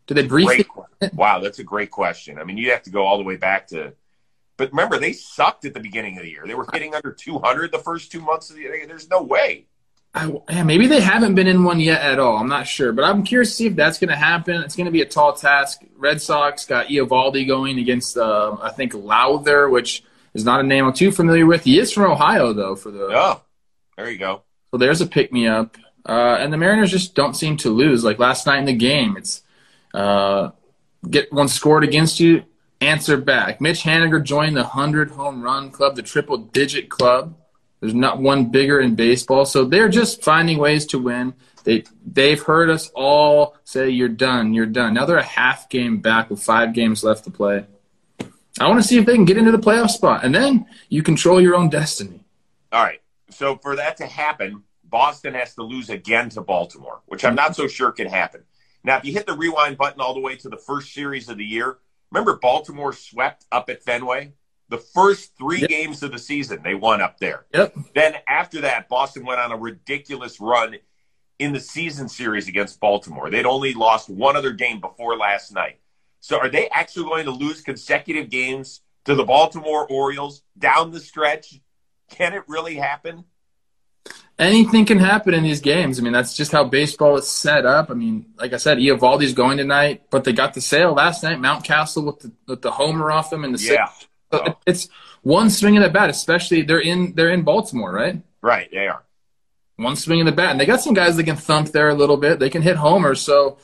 Do 0.07 0.15
they 0.15 0.25
briefly? 0.25 0.65
wow, 1.13 1.39
that's 1.39 1.59
a 1.59 1.63
great 1.63 1.91
question. 1.91 2.39
I 2.39 2.43
mean, 2.43 2.57
you 2.57 2.71
have 2.71 2.81
to 2.83 2.89
go 2.89 3.05
all 3.05 3.17
the 3.17 3.23
way 3.23 3.37
back 3.37 3.67
to. 3.67 3.93
But 4.57 4.71
remember, 4.71 4.97
they 4.97 5.13
sucked 5.13 5.63
at 5.65 5.75
the 5.75 5.79
beginning 5.79 6.17
of 6.17 6.23
the 6.23 6.29
year. 6.29 6.43
They 6.47 6.55
were 6.55 6.65
hitting 6.73 6.95
under 6.95 7.11
200 7.11 7.71
the 7.71 7.77
first 7.77 8.11
two 8.11 8.19
months 8.19 8.49
of 8.49 8.55
the 8.55 8.63
year. 8.63 8.83
There's 8.87 9.09
no 9.09 9.21
way. 9.21 9.67
I, 10.15 10.33
yeah, 10.49 10.63
maybe 10.63 10.87
they 10.87 11.01
haven't 11.01 11.35
been 11.35 11.45
in 11.45 11.63
one 11.63 11.79
yet 11.79 12.01
at 12.01 12.19
all. 12.19 12.37
I'm 12.37 12.47
not 12.47 12.65
sure, 12.65 12.93
but 12.93 13.03
I'm 13.03 13.23
curious 13.23 13.49
to 13.49 13.55
see 13.55 13.67
if 13.67 13.75
that's 13.75 13.99
going 13.99 14.09
to 14.09 14.15
happen. 14.15 14.61
It's 14.61 14.75
going 14.75 14.85
to 14.85 14.91
be 14.91 15.01
a 15.01 15.05
tall 15.05 15.33
task. 15.33 15.81
Red 15.97 16.21
Sox 16.21 16.65
got 16.65 16.87
Eovaldi 16.87 17.45
going 17.45 17.77
against, 17.77 18.17
uh, 18.17 18.57
I 18.61 18.71
think, 18.71 18.93
Lowther, 18.93 19.69
which 19.69 20.03
is 20.35 20.45
not 20.45 20.59
a 20.59 20.63
name 20.63 20.85
I'm 20.85 20.93
too 20.93 21.11
familiar 21.11 21.47
with. 21.47 21.63
He 21.63 21.79
is 21.79 21.91
from 21.91 22.11
Ohio, 22.11 22.53
though. 22.53 22.75
For 22.75 22.91
the 22.91 23.05
oh, 23.05 23.41
there 23.97 24.11
you 24.11 24.19
go. 24.19 24.43
So 24.69 24.77
there's 24.77 25.01
a 25.01 25.07
pick 25.07 25.31
me 25.31 25.47
up. 25.47 25.77
Uh, 26.05 26.37
and 26.39 26.53
the 26.53 26.57
Mariners 26.57 26.91
just 26.91 27.15
don't 27.15 27.35
seem 27.35 27.57
to 27.57 27.69
lose. 27.71 28.03
Like 28.03 28.19
last 28.19 28.45
night 28.45 28.59
in 28.59 28.65
the 28.65 28.73
game, 28.73 29.17
it's 29.17 29.41
uh, 29.93 30.51
get 31.09 31.33
one 31.33 31.47
scored 31.47 31.83
against 31.83 32.19
you, 32.19 32.43
answer 32.81 33.17
back. 33.17 33.59
Mitch 33.61 33.81
Haniger 33.83 34.21
joined 34.21 34.55
the 34.55 34.61
100 34.61 35.11
home 35.11 35.41
run 35.41 35.71
club, 35.71 35.95
the 35.95 36.03
triple 36.03 36.37
digit 36.37 36.89
club. 36.89 37.35
There's 37.79 37.93
not 37.95 38.19
one 38.19 38.51
bigger 38.51 38.79
in 38.79 38.95
baseball. 38.95 39.45
So 39.45 39.65
they're 39.65 39.89
just 39.89 40.23
finding 40.23 40.57
ways 40.57 40.85
to 40.87 40.99
win. 40.99 41.33
They 41.63 41.83
they've 42.05 42.41
heard 42.41 42.69
us 42.69 42.91
all 42.93 43.55
say 43.63 43.89
you're 43.89 44.09
done, 44.09 44.53
you're 44.53 44.65
done. 44.67 44.93
Now 44.93 45.05
they're 45.05 45.17
a 45.17 45.23
half 45.23 45.69
game 45.69 45.99
back 45.99 46.29
with 46.29 46.43
five 46.43 46.73
games 46.73 47.03
left 47.03 47.23
to 47.23 47.31
play. 47.31 47.65
I 48.59 48.67
want 48.67 48.81
to 48.81 48.87
see 48.87 48.97
if 48.97 49.05
they 49.05 49.15
can 49.15 49.25
get 49.25 49.37
into 49.37 49.51
the 49.51 49.59
playoff 49.59 49.89
spot, 49.89 50.23
and 50.23 50.33
then 50.33 50.65
you 50.89 51.03
control 51.03 51.41
your 51.41 51.55
own 51.55 51.69
destiny. 51.69 52.23
All 52.71 52.83
right. 52.83 53.01
So 53.29 53.57
for 53.57 53.75
that 53.75 53.97
to 53.97 54.05
happen, 54.05 54.63
Boston 54.83 55.33
has 55.33 55.55
to 55.55 55.63
lose 55.63 55.89
again 55.89 56.29
to 56.29 56.41
Baltimore, 56.41 57.01
which 57.07 57.25
I'm 57.25 57.35
not 57.35 57.55
so 57.55 57.67
sure 57.67 57.91
can 57.91 58.07
happen. 58.07 58.43
Now, 58.83 58.97
if 58.97 59.05
you 59.05 59.13
hit 59.13 59.25
the 59.25 59.33
rewind 59.33 59.77
button 59.77 59.99
all 59.99 60.13
the 60.13 60.19
way 60.21 60.35
to 60.37 60.47
the 60.47 60.57
first 60.57 60.93
series 60.93 61.27
of 61.27 61.37
the 61.37 61.43
year, 61.43 61.79
remember 62.11 62.37
Baltimore 62.37 62.93
swept 62.93 63.45
up 63.51 63.69
at 63.69 63.83
Fenway? 63.83 64.33
The 64.69 64.77
first 64.77 65.37
three 65.37 65.59
yep. 65.59 65.69
games 65.69 66.01
of 66.01 66.11
the 66.11 66.19
season, 66.19 66.61
they 66.63 66.75
won 66.75 67.01
up 67.01 67.19
there. 67.19 67.45
Yep. 67.53 67.75
Then 67.93 68.15
after 68.27 68.61
that, 68.61 68.87
Boston 68.87 69.25
went 69.25 69.39
on 69.39 69.51
a 69.51 69.57
ridiculous 69.57 70.39
run 70.39 70.77
in 71.39 71.51
the 71.51 71.59
season 71.59 72.07
series 72.07 72.47
against 72.47 72.79
Baltimore. 72.79 73.29
They'd 73.29 73.45
only 73.45 73.73
lost 73.73 74.09
one 74.09 74.35
other 74.35 74.51
game 74.51 74.79
before 74.79 75.17
last 75.17 75.53
night. 75.53 75.79
So 76.25 76.39
are 76.39 76.49
they 76.49 76.67
actually 76.69 77.03
going 77.03 77.25
to 77.25 77.31
lose 77.31 77.61
consecutive 77.61 78.31
games 78.31 78.81
to 79.03 79.13
the 79.13 79.23
Baltimore 79.23 79.85
Orioles 79.87 80.41
down 80.57 80.89
the 80.89 80.99
stretch? 80.99 81.61
Can 82.09 82.33
it 82.33 82.41
really 82.47 82.73
happen? 82.73 83.25
Anything 84.39 84.87
can 84.87 84.97
happen 84.97 85.35
in 85.35 85.43
these 85.43 85.61
games. 85.61 85.99
I 85.99 86.01
mean, 86.01 86.13
that's 86.13 86.35
just 86.35 86.51
how 86.51 86.63
baseball 86.63 87.15
is 87.17 87.27
set 87.27 87.67
up. 87.67 87.91
I 87.91 87.93
mean, 87.93 88.25
like 88.39 88.53
I 88.53 88.57
said, 88.57 88.79
Eovaldi's 88.79 89.33
going 89.33 89.59
tonight, 89.59 90.05
but 90.09 90.23
they 90.23 90.33
got 90.33 90.55
the 90.55 90.61
sale 90.61 90.93
last 90.93 91.21
night. 91.21 91.37
Mountcastle 91.37 92.03
with 92.03 92.19
the 92.21 92.31
with 92.47 92.63
the 92.63 92.71
homer 92.71 93.11
off 93.11 93.29
them 93.29 93.45
in 93.45 93.51
the 93.51 93.59
yeah. 93.59 93.85
Sixth. 93.85 94.07
Oh. 94.31 94.57
It's 94.65 94.89
one 95.21 95.51
swing 95.51 95.77
of 95.77 95.83
the 95.83 95.91
bat, 95.91 96.09
especially 96.09 96.63
they're 96.63 96.79
in 96.79 97.13
they're 97.13 97.29
in 97.29 97.43
Baltimore, 97.43 97.93
right? 97.93 98.19
Right, 98.41 98.67
they 98.71 98.87
are. 98.87 99.03
One 99.75 99.95
swing 99.95 100.21
of 100.21 100.25
the 100.25 100.31
bat, 100.31 100.49
and 100.49 100.59
they 100.59 100.65
got 100.65 100.81
some 100.81 100.95
guys 100.95 101.17
that 101.17 101.25
can 101.25 101.35
thump 101.35 101.67
there 101.67 101.89
a 101.89 101.93
little 101.93 102.17
bit. 102.17 102.39
They 102.39 102.49
can 102.49 102.63
hit 102.63 102.77
homers, 102.77 103.21
so 103.21 103.59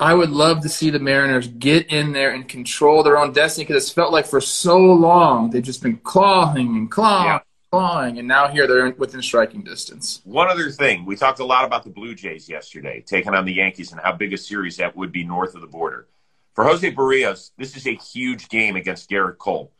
I 0.00 0.14
would 0.14 0.30
love 0.30 0.62
to 0.62 0.68
see 0.70 0.88
the 0.88 0.98
Mariners 0.98 1.46
get 1.46 1.92
in 1.92 2.12
there 2.12 2.30
and 2.30 2.48
control 2.48 3.02
their 3.02 3.18
own 3.18 3.34
destiny 3.34 3.66
because 3.66 3.82
it's 3.84 3.92
felt 3.92 4.12
like 4.12 4.26
for 4.26 4.40
so 4.40 4.78
long 4.78 5.50
they've 5.50 5.62
just 5.62 5.82
been 5.82 5.98
clawing 5.98 6.74
and 6.74 6.90
clawing. 6.90 7.26
Yeah. 7.26 7.40
Clawing, 7.70 8.18
and 8.18 8.26
now 8.26 8.48
here 8.48 8.66
they're 8.66 8.90
within 8.92 9.20
striking 9.22 9.62
distance. 9.62 10.22
One 10.24 10.48
other 10.48 10.70
thing, 10.70 11.04
we 11.04 11.16
talked 11.16 11.38
a 11.38 11.44
lot 11.44 11.66
about 11.66 11.84
the 11.84 11.90
Blue 11.90 12.14
Jays 12.14 12.48
yesterday, 12.48 13.04
taking 13.06 13.34
on 13.34 13.44
the 13.44 13.52
Yankees 13.52 13.92
and 13.92 14.00
how 14.00 14.12
big 14.12 14.32
a 14.32 14.38
series 14.38 14.78
that 14.78 14.96
would 14.96 15.12
be 15.12 15.22
north 15.22 15.54
of 15.54 15.60
the 15.60 15.68
border. 15.68 16.08
For 16.54 16.64
Jose 16.64 16.90
Berrios, 16.92 17.50
this 17.58 17.76
is 17.76 17.86
a 17.86 17.94
huge 17.94 18.48
game 18.48 18.74
against 18.74 19.08
Gerrit 19.08 19.38
Cole. 19.38 19.70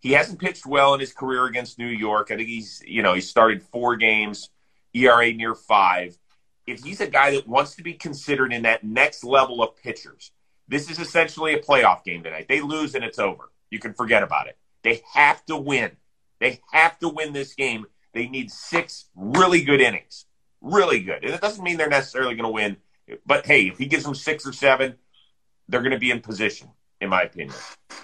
He 0.00 0.12
hasn't 0.12 0.40
pitched 0.40 0.66
well 0.66 0.94
in 0.94 1.00
his 1.00 1.12
career 1.12 1.44
against 1.44 1.78
New 1.78 1.86
York. 1.86 2.30
I 2.30 2.36
think 2.36 2.48
he's, 2.48 2.82
you 2.84 3.02
know, 3.02 3.12
he 3.12 3.20
started 3.20 3.62
four 3.62 3.96
games, 3.96 4.48
ERA 4.94 5.32
near 5.32 5.54
five. 5.54 6.16
If 6.66 6.82
he's 6.82 7.00
a 7.00 7.06
guy 7.06 7.32
that 7.32 7.46
wants 7.46 7.76
to 7.76 7.82
be 7.82 7.94
considered 7.94 8.52
in 8.52 8.62
that 8.62 8.84
next 8.84 9.22
level 9.24 9.62
of 9.62 9.76
pitchers, 9.76 10.32
this 10.68 10.90
is 10.90 10.98
essentially 10.98 11.54
a 11.54 11.60
playoff 11.60 12.02
game 12.04 12.22
tonight. 12.22 12.46
They 12.48 12.60
lose 12.60 12.94
and 12.94 13.04
it's 13.04 13.18
over. 13.18 13.50
You 13.70 13.78
can 13.78 13.94
forget 13.94 14.22
about 14.22 14.48
it. 14.48 14.56
They 14.82 15.02
have 15.12 15.44
to 15.46 15.56
win. 15.56 15.92
They 16.40 16.60
have 16.72 16.98
to 17.00 17.08
win 17.08 17.32
this 17.32 17.54
game. 17.54 17.86
They 18.12 18.28
need 18.28 18.50
six 18.50 19.06
really 19.14 19.62
good 19.62 19.80
innings. 19.80 20.26
Really 20.60 21.00
good. 21.00 21.24
And 21.24 21.34
it 21.34 21.40
doesn't 21.40 21.62
mean 21.62 21.76
they're 21.76 21.88
necessarily 21.88 22.34
going 22.34 22.44
to 22.44 22.50
win. 22.50 22.76
But 23.24 23.46
hey, 23.46 23.68
if 23.68 23.78
he 23.78 23.86
gives 23.86 24.04
them 24.04 24.14
six 24.14 24.46
or 24.46 24.52
seven, 24.52 24.96
they're 25.68 25.80
going 25.80 25.92
to 25.92 25.98
be 25.98 26.10
in 26.10 26.20
position, 26.20 26.68
in 27.00 27.08
my 27.08 27.22
opinion. 27.22 27.54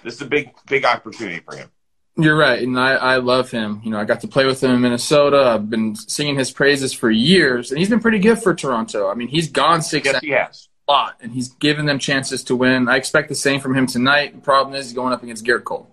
This 0.03 0.15
is 0.15 0.21
a 0.21 0.25
big, 0.25 0.53
big 0.67 0.85
opportunity 0.85 1.39
for 1.39 1.55
him. 1.55 1.69
You're 2.15 2.37
right, 2.37 2.61
and 2.61 2.79
I, 2.79 2.91
I 2.93 3.17
love 3.17 3.49
him. 3.49 3.81
You 3.83 3.89
know, 3.89 3.99
I 3.99 4.05
got 4.05 4.21
to 4.21 4.27
play 4.27 4.45
with 4.45 4.63
him 4.63 4.69
in 4.71 4.81
Minnesota. 4.81 5.53
I've 5.55 5.69
been 5.69 5.95
singing 5.95 6.37
his 6.37 6.51
praises 6.51 6.93
for 6.93 7.09
years, 7.09 7.71
and 7.71 7.79
he's 7.79 7.89
been 7.89 8.01
pretty 8.01 8.19
good 8.19 8.37
for 8.37 8.53
Toronto. 8.53 9.09
I 9.09 9.15
mean, 9.15 9.29
he's 9.29 9.49
gone 9.49 9.81
six. 9.81 10.05
Yes, 10.05 10.19
he 10.21 10.29
has. 10.29 10.67
A 10.87 10.91
lot, 10.91 11.17
and 11.21 11.31
he's 11.31 11.49
given 11.49 11.87
them 11.87 11.97
chances 11.97 12.43
to 12.45 12.55
win. 12.55 12.87
I 12.87 12.97
expect 12.97 13.29
the 13.29 13.35
same 13.35 13.59
from 13.59 13.75
him 13.75 13.87
tonight. 13.87 14.35
The 14.35 14.41
problem 14.41 14.75
is 14.75 14.85
he's 14.85 14.93
going 14.93 15.11
up 15.11 15.23
against 15.23 15.43
Gerrit 15.43 15.63
Cole. 15.63 15.89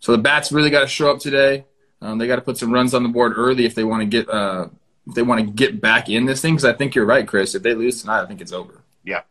So 0.00 0.12
the 0.12 0.18
bats 0.18 0.52
really 0.52 0.70
got 0.70 0.80
to 0.80 0.86
show 0.86 1.10
up 1.10 1.18
today. 1.18 1.64
Um, 2.02 2.18
they 2.18 2.26
got 2.26 2.36
to 2.36 2.42
put 2.42 2.58
some 2.58 2.72
runs 2.72 2.94
on 2.94 3.02
the 3.02 3.08
board 3.08 3.32
early 3.36 3.64
if 3.64 3.74
they 3.74 3.84
want 3.84 4.02
to 4.02 4.06
get 4.06 4.28
uh, 4.28 4.68
if 5.06 5.14
they 5.14 5.22
want 5.22 5.40
to 5.40 5.46
get 5.50 5.80
back 5.80 6.08
in 6.08 6.26
this 6.26 6.42
thing. 6.42 6.54
Because 6.54 6.66
I 6.66 6.74
think 6.74 6.94
you're 6.94 7.06
right, 7.06 7.26
Chris. 7.26 7.54
If 7.54 7.62
they 7.62 7.74
lose 7.74 8.02
tonight, 8.02 8.22
I 8.22 8.26
think 8.26 8.40
it's 8.40 8.52
over. 8.52 8.82
Yeah, 9.02 9.22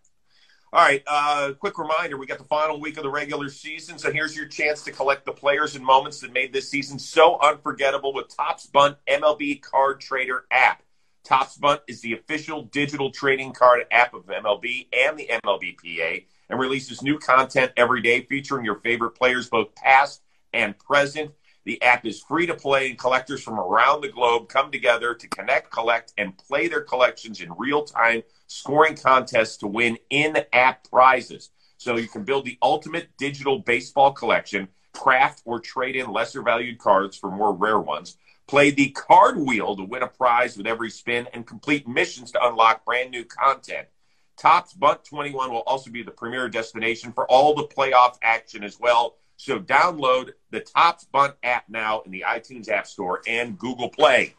all 0.77 0.83
right, 0.83 1.01
uh, 1.07 1.53
quick 1.53 1.79
reminder 1.79 2.17
we 2.17 2.27
got 2.27 2.37
the 2.37 2.43
final 2.43 2.79
week 2.79 2.97
of 2.97 3.03
the 3.03 3.09
regular 3.09 3.49
season, 3.49 3.97
so 3.97 4.11
here's 4.11 4.37
your 4.37 4.45
chance 4.45 4.83
to 4.83 4.91
collect 4.91 5.25
the 5.25 5.31
players 5.31 5.75
and 5.75 5.83
moments 5.83 6.19
that 6.19 6.31
made 6.31 6.53
this 6.53 6.69
season 6.69 6.99
so 6.99 7.39
unforgettable 7.39 8.13
with 8.13 8.27
Topps 8.27 8.67
Bunt 8.67 8.95
MLB 9.09 9.59
Card 9.59 9.99
Trader 9.99 10.45
app. 10.51 10.83
Topps 11.23 11.57
Bunt 11.57 11.81
is 11.87 12.01
the 12.01 12.13
official 12.13 12.61
digital 12.61 13.09
trading 13.09 13.53
card 13.53 13.85
app 13.89 14.13
of 14.13 14.27
MLB 14.27 14.85
and 14.93 15.17
the 15.17 15.27
MLBPA 15.43 16.25
and 16.47 16.59
releases 16.59 17.01
new 17.01 17.17
content 17.17 17.71
every 17.75 18.03
day 18.03 18.21
featuring 18.21 18.63
your 18.63 18.79
favorite 18.81 19.15
players, 19.15 19.49
both 19.49 19.73
past 19.73 20.21
and 20.53 20.77
present. 20.77 21.31
The 21.67 21.81
app 21.81 22.05
is 22.05 22.21
free 22.21 22.45
to 22.45 22.53
play, 22.53 22.91
and 22.91 22.97
collectors 22.97 23.43
from 23.43 23.59
around 23.59 23.99
the 23.99 24.07
globe 24.07 24.47
come 24.47 24.71
together 24.71 25.13
to 25.13 25.27
connect, 25.27 25.69
collect, 25.69 26.13
and 26.17 26.37
play 26.37 26.69
their 26.69 26.79
collections 26.79 27.41
in 27.41 27.51
real 27.57 27.83
time 27.83 28.23
scoring 28.47 28.95
contests 28.95 29.57
to 29.57 29.67
win 29.67 29.97
in 30.09 30.37
app 30.53 30.89
prizes. 30.89 31.49
So 31.75 31.97
you 31.97 32.07
can 32.07 32.23
build 32.23 32.45
the 32.45 32.57
ultimate 32.61 33.09
digital 33.17 33.59
baseball 33.59 34.13
collection, 34.13 34.69
craft 34.93 35.41
or 35.43 35.59
trade 35.59 35.97
in 35.97 36.09
lesser 36.09 36.41
valued 36.41 36.79
cards 36.79 37.17
for 37.17 37.29
more 37.29 37.53
rare 37.53 37.81
ones, 37.81 38.17
play 38.47 38.71
the 38.71 38.91
card 38.91 39.37
wheel 39.37 39.75
to 39.75 39.83
win 39.83 40.03
a 40.03 40.07
prize 40.07 40.55
with 40.55 40.67
every 40.67 40.89
spin, 40.89 41.27
and 41.33 41.45
complete 41.45 41.85
missions 41.85 42.31
to 42.31 42.47
unlock 42.47 42.85
brand 42.85 43.11
new 43.11 43.25
content. 43.25 43.89
Topps 44.37 44.73
Bunt 44.73 45.03
21 45.03 45.51
will 45.51 45.63
also 45.67 45.91
be 45.91 46.01
the 46.01 46.11
premier 46.11 46.47
destination 46.47 47.11
for 47.11 47.29
all 47.29 47.53
the 47.53 47.67
playoff 47.67 48.15
action 48.21 48.63
as 48.63 48.79
well. 48.79 49.17
So 49.37 49.59
download 49.59 50.31
the 50.49 50.59
Topps 50.59 51.05
Bunt 51.05 51.35
app 51.43 51.69
now 51.69 52.01
in 52.01 52.11
the 52.11 52.25
iTunes 52.27 52.69
App 52.69 52.87
Store 52.87 53.21
and 53.27 53.57
Google 53.57 53.89
Play. 53.89 54.33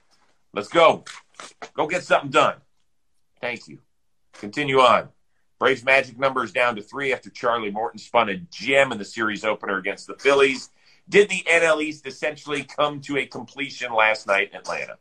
Let's 0.53 0.69
go. 0.69 1.05
Go 1.75 1.87
get 1.87 2.03
something 2.03 2.31
done. 2.31 2.57
Thank 3.41 3.69
you. 3.69 3.79
Continue 4.35 4.81
on. 4.81 5.09
Braves 5.59 5.85
magic 5.85 6.19
numbers 6.19 6.53
down 6.53 6.77
to 6.77 6.83
three 6.83 7.13
after 7.13 7.31
Charlie 7.31 7.71
Morton 7.71 7.99
spun 7.99 8.29
a 8.29 8.37
gem 8.37 8.93
in 8.93 8.99
the 8.99 9.05
series 9.05 9.45
opener 9.45 9.79
against 9.79 10.07
the 10.07 10.15
Phillies. 10.15 10.71
Did 11.09 11.29
the 11.29 11.43
NL 11.49 11.83
East 11.83 12.07
essentially 12.07 12.65
come 12.65 13.01
to 13.03 13.17
a 13.17 13.27
completion 13.27 13.93
last 13.93 14.27
night 14.27 14.51
in 14.53 14.59
Atlanta? 14.59 14.99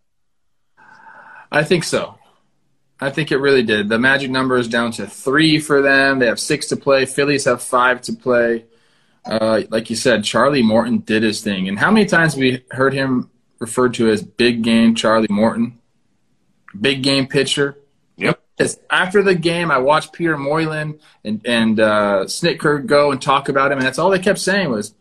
I 1.52 1.64
think 1.64 1.84
so. 1.84 2.18
I 3.00 3.12
think 3.12 3.32
it 3.32 3.38
really 3.38 3.64
did. 3.64 3.90
The 3.90 4.00
magic 4.00 4.32
number 4.32 4.58
is 4.58 4.68
down 4.68 4.92
to 4.94 5.06
three 5.06 5.60
for 5.60 5.82
them. 5.82 6.20
They 6.20 6.28
have 6.28 6.40
six 6.40 6.68
to 6.68 6.78
play. 6.78 7.06
Phillies 7.06 7.46
have 7.46 7.62
five 7.62 8.02
to 8.04 8.14
play. 8.14 8.66
Uh, 9.28 9.64
like 9.70 9.90
you 9.90 9.96
said, 9.96 10.24
Charlie 10.24 10.64
Morton 10.64 11.00
did 11.00 11.24
his 11.24 11.42
thing. 11.42 11.68
And 11.68 11.78
how 11.78 11.92
many 11.92 12.06
times 12.06 12.36
we 12.36 12.64
heard 12.72 12.94
him 12.94 13.30
referred 13.60 13.94
to 13.96 14.10
as 14.10 14.22
big 14.24 14.64
game 14.64 14.96
Charlie 14.96 15.28
Morton? 15.30 15.80
Big 16.80 17.04
game 17.04 17.28
pitcher. 17.28 17.78
Yep. 18.18 18.42
After 18.90 19.22
the 19.22 19.36
game, 19.36 19.70
I 19.70 19.78
watched 19.78 20.14
Peter 20.14 20.38
Moylan 20.38 21.00
and, 21.24 21.42
and 21.46 21.80
uh, 21.80 22.24
Snitker 22.26 22.86
go 22.86 23.12
and 23.12 23.22
talk 23.22 23.50
about 23.50 23.72
him, 23.72 23.78
and 23.78 23.86
that's 23.86 24.00
all 24.00 24.10
they 24.10 24.20
kept 24.20 24.40
saying 24.40 24.72
was, 24.72 24.96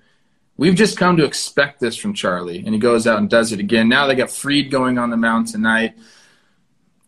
we've 0.59 0.75
just 0.75 0.99
come 0.99 1.16
to 1.16 1.25
expect 1.25 1.80
this 1.80 1.97
from 1.97 2.12
Charlie. 2.12 2.59
And 2.59 2.75
he 2.75 2.78
goes 2.78 3.06
out 3.06 3.18
and 3.18 3.30
does 3.30 3.52
it 3.52 3.61
again. 3.61 3.88
Now 3.88 4.06
they 4.06 4.14
got 4.14 4.30
Fried 4.30 4.71
going 4.71 4.99
on 4.99 5.11
the 5.11 5.16
mound 5.16 5.49
tonight. 5.49 5.95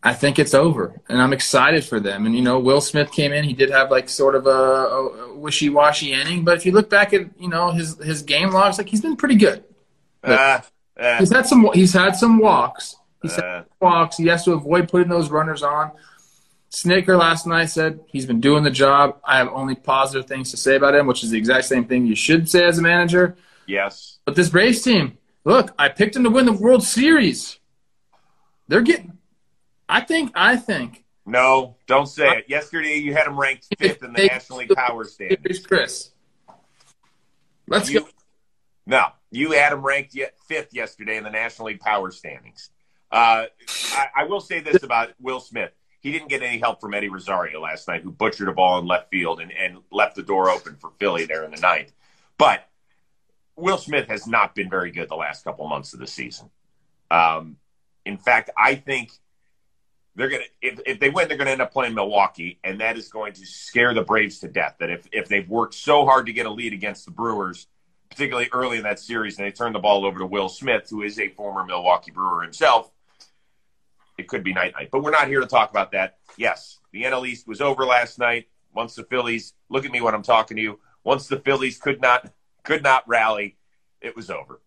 I 0.08 0.14
think 0.14 0.38
it's 0.38 0.54
over, 0.54 1.00
and 1.08 1.20
I'm 1.20 1.32
excited 1.32 1.84
for 1.84 2.00
them. 2.00 2.24
And 2.26 2.34
you 2.34 2.42
know, 2.42 2.58
Will 2.58 2.80
Smith 2.80 3.10
came 3.12 3.32
in; 3.32 3.44
he 3.44 3.52
did 3.52 3.70
have 3.70 3.90
like 3.90 4.08
sort 4.08 4.34
of 4.34 4.46
a, 4.46 4.50
a 4.50 5.34
wishy-washy 5.36 6.12
inning, 6.12 6.44
but 6.44 6.56
if 6.56 6.64
you 6.66 6.72
look 6.72 6.88
back 6.88 7.12
at 7.12 7.22
you 7.38 7.48
know 7.48 7.70
his 7.72 7.96
his 7.98 8.22
game 8.22 8.50
logs, 8.50 8.78
like 8.78 8.88
he's 8.88 9.00
been 9.02 9.16
pretty 9.16 9.34
good. 9.36 9.64
Uh, 10.24 10.60
uh, 10.98 11.18
He's 11.18 11.30
had 11.32 11.46
some 11.46 11.68
he's 11.74 11.92
had 11.92 12.16
some 12.16 12.38
walks. 12.38 12.96
He's 13.22 13.34
had 13.36 13.44
Uh. 13.44 13.62
some 13.64 13.66
walks. 13.80 14.16
He 14.16 14.26
has 14.28 14.44
to 14.44 14.52
avoid 14.52 14.88
putting 14.88 15.08
those 15.08 15.28
runners 15.30 15.62
on. 15.62 15.92
Snitker 16.70 17.18
last 17.18 17.46
night 17.46 17.66
said 17.66 18.00
he's 18.08 18.26
been 18.26 18.40
doing 18.40 18.62
the 18.64 18.70
job. 18.70 19.18
I 19.24 19.38
have 19.38 19.48
only 19.48 19.74
positive 19.74 20.26
things 20.26 20.50
to 20.50 20.56
say 20.56 20.76
about 20.76 20.94
him, 20.94 21.06
which 21.06 21.22
is 21.24 21.30
the 21.30 21.38
exact 21.38 21.64
same 21.66 21.84
thing 21.86 22.06
you 22.06 22.14
should 22.14 22.48
say 22.48 22.64
as 22.64 22.78
a 22.78 22.82
manager. 22.82 23.36
yes. 23.66 24.18
But 24.24 24.36
this 24.36 24.48
Braves 24.50 24.82
team, 24.82 25.18
look, 25.44 25.72
I 25.78 25.88
picked 25.88 26.14
them 26.14 26.24
to 26.24 26.30
win 26.30 26.46
the 26.46 26.52
World 26.52 26.82
Series. 26.82 27.58
They're 28.68 28.82
getting. 28.82 29.17
I 29.88 30.00
think. 30.00 30.32
I 30.34 30.56
think. 30.56 31.04
No, 31.24 31.76
don't 31.86 32.06
say 32.06 32.38
it. 32.38 32.44
Yesterday 32.48 32.96
you 32.96 33.12
had 33.14 33.26
them 33.26 33.38
ranked 33.38 33.66
fifth 33.78 34.02
in 34.02 34.12
the 34.12 34.26
National 34.26 34.60
League 34.60 34.74
Power 34.74 35.04
Standings. 35.04 35.66
Chris. 35.66 36.10
Let's 37.66 37.90
You, 37.90 38.00
go. 38.00 38.08
no, 38.86 39.08
you 39.30 39.52
had 39.52 39.72
him 39.74 39.82
ranked 39.84 40.14
yet 40.14 40.34
fifth 40.48 40.72
yesterday 40.72 41.18
in 41.18 41.24
the 41.24 41.30
National 41.30 41.66
League 41.68 41.80
Power 41.80 42.10
Standings. 42.10 42.70
Uh, 43.12 43.44
I, 43.92 44.06
I 44.16 44.24
will 44.24 44.40
say 44.40 44.60
this 44.60 44.82
about 44.82 45.10
Will 45.20 45.40
Smith. 45.40 45.72
He 46.00 46.12
didn't 46.12 46.28
get 46.28 46.42
any 46.42 46.58
help 46.58 46.80
from 46.80 46.94
Eddie 46.94 47.08
Rosario 47.10 47.60
last 47.60 47.88
night, 47.88 48.02
who 48.02 48.10
butchered 48.10 48.48
a 48.48 48.52
ball 48.52 48.78
in 48.78 48.86
left 48.86 49.10
field 49.10 49.40
and, 49.40 49.52
and 49.52 49.78
left 49.90 50.16
the 50.16 50.22
door 50.22 50.48
open 50.48 50.76
for 50.76 50.92
Philly 50.98 51.26
there 51.26 51.44
in 51.44 51.50
the 51.50 51.60
ninth. 51.60 51.92
But 52.38 52.66
Will 53.56 53.78
Smith 53.78 54.08
has 54.08 54.26
not 54.26 54.54
been 54.54 54.70
very 54.70 54.92
good 54.92 55.08
the 55.10 55.16
last 55.16 55.44
couple 55.44 55.66
months 55.68 55.92
of 55.92 56.00
the 56.00 56.06
season. 56.06 56.48
Um, 57.10 57.56
in 58.06 58.16
fact, 58.16 58.48
I 58.56 58.76
think 58.76 59.10
they're 60.18 60.28
gonna 60.28 60.42
if, 60.60 60.80
if 60.84 60.98
they 60.98 61.10
win, 61.10 61.28
they're 61.28 61.36
gonna 61.36 61.52
end 61.52 61.62
up 61.62 61.72
playing 61.72 61.94
Milwaukee, 61.94 62.58
and 62.64 62.80
that 62.80 62.98
is 62.98 63.08
going 63.08 63.34
to 63.34 63.46
scare 63.46 63.94
the 63.94 64.02
Braves 64.02 64.40
to 64.40 64.48
death. 64.48 64.74
That 64.80 64.90
if 64.90 65.08
if 65.12 65.28
they've 65.28 65.48
worked 65.48 65.74
so 65.74 66.04
hard 66.04 66.26
to 66.26 66.32
get 66.32 66.44
a 66.44 66.50
lead 66.50 66.72
against 66.72 67.04
the 67.04 67.12
Brewers, 67.12 67.68
particularly 68.10 68.48
early 68.52 68.78
in 68.78 68.82
that 68.82 68.98
series, 68.98 69.38
and 69.38 69.46
they 69.46 69.52
turn 69.52 69.72
the 69.72 69.78
ball 69.78 70.04
over 70.04 70.18
to 70.18 70.26
Will 70.26 70.48
Smith, 70.48 70.88
who 70.90 71.02
is 71.02 71.20
a 71.20 71.28
former 71.28 71.64
Milwaukee 71.64 72.10
Brewer 72.10 72.42
himself, 72.42 72.90
it 74.18 74.26
could 74.26 74.42
be 74.42 74.52
night 74.52 74.74
night. 74.74 74.88
But 74.90 75.04
we're 75.04 75.12
not 75.12 75.28
here 75.28 75.40
to 75.40 75.46
talk 75.46 75.70
about 75.70 75.92
that. 75.92 76.18
Yes, 76.36 76.80
the 76.92 77.04
NL 77.04 77.26
East 77.26 77.46
was 77.46 77.60
over 77.60 77.84
last 77.84 78.18
night. 78.18 78.48
Once 78.74 78.96
the 78.96 79.04
Phillies, 79.04 79.54
look 79.68 79.86
at 79.86 79.92
me 79.92 80.00
when 80.00 80.14
I'm 80.14 80.24
talking 80.24 80.56
to 80.56 80.62
you. 80.62 80.80
Once 81.04 81.28
the 81.28 81.38
Phillies 81.38 81.78
could 81.78 82.00
not 82.00 82.28
could 82.64 82.82
not 82.82 83.06
rally, 83.08 83.56
it 84.00 84.16
was 84.16 84.30
over. 84.30 84.60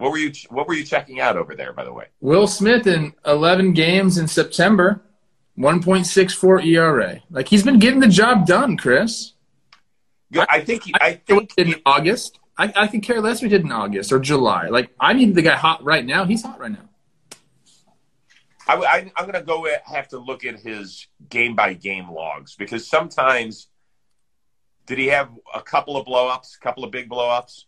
What 0.00 0.12
were 0.12 0.18
you 0.18 0.32
What 0.48 0.66
were 0.66 0.72
you 0.72 0.82
checking 0.82 1.20
out 1.20 1.36
over 1.36 1.54
there, 1.54 1.74
by 1.74 1.84
the 1.84 1.92
way? 1.92 2.06
Will 2.22 2.46
Smith 2.46 2.86
in 2.86 3.12
11 3.26 3.74
games 3.74 4.16
in 4.16 4.28
September, 4.28 5.02
1.64 5.58 6.64
ERA. 6.64 7.20
Like 7.30 7.48
he's 7.48 7.62
been 7.62 7.78
getting 7.78 8.00
the 8.00 8.08
job 8.08 8.46
done, 8.46 8.78
Chris. 8.78 9.34
Good. 10.32 10.46
I 10.48 10.62
think 10.62 10.84
he, 10.84 10.94
I 10.98 11.12
think 11.14 11.54
did 11.54 11.68
in 11.68 11.82
August. 11.84 12.38
I, 12.56 12.72
I 12.74 12.86
could 12.86 13.02
care 13.02 13.20
less 13.20 13.40
he 13.40 13.48
did 13.48 13.60
in 13.60 13.72
August 13.72 14.10
or 14.10 14.18
July. 14.18 14.68
Like 14.68 14.90
I 14.98 15.12
need 15.12 15.34
the 15.34 15.42
guy 15.42 15.56
hot 15.56 15.84
right 15.84 16.04
now. 16.04 16.24
He's 16.24 16.42
hot 16.42 16.58
right 16.58 16.72
now. 16.72 16.88
I, 18.66 18.76
I, 18.76 19.12
I'm 19.16 19.26
going 19.26 19.34
to 19.34 19.42
go 19.42 19.66
at- 19.66 19.86
have 19.86 20.08
to 20.08 20.18
look 20.18 20.46
at 20.46 20.60
his 20.60 21.08
game 21.28 21.54
by 21.54 21.74
game 21.74 22.10
logs 22.10 22.56
because 22.56 22.88
sometimes 22.88 23.68
did 24.86 24.96
he 24.96 25.08
have 25.08 25.28
a 25.54 25.60
couple 25.60 25.98
of 25.98 26.06
blowups, 26.06 26.56
a 26.56 26.60
couple 26.60 26.84
of 26.84 26.90
big 26.90 27.10
blowups? 27.10 27.64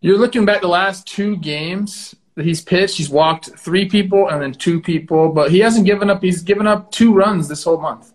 You're 0.00 0.18
looking 0.18 0.44
back 0.44 0.60
the 0.60 0.68
last 0.68 1.06
two 1.06 1.36
games 1.36 2.14
that 2.36 2.46
he's 2.46 2.62
pitched. 2.62 2.96
He's 2.96 3.10
walked 3.10 3.50
three 3.58 3.88
people 3.88 4.28
and 4.28 4.40
then 4.40 4.52
two 4.52 4.80
people, 4.80 5.30
but 5.30 5.50
he 5.50 5.58
hasn't 5.58 5.86
given 5.86 6.08
up. 6.08 6.22
He's 6.22 6.42
given 6.42 6.66
up 6.66 6.92
two 6.92 7.12
runs 7.12 7.48
this 7.48 7.64
whole 7.64 7.80
month 7.80 8.14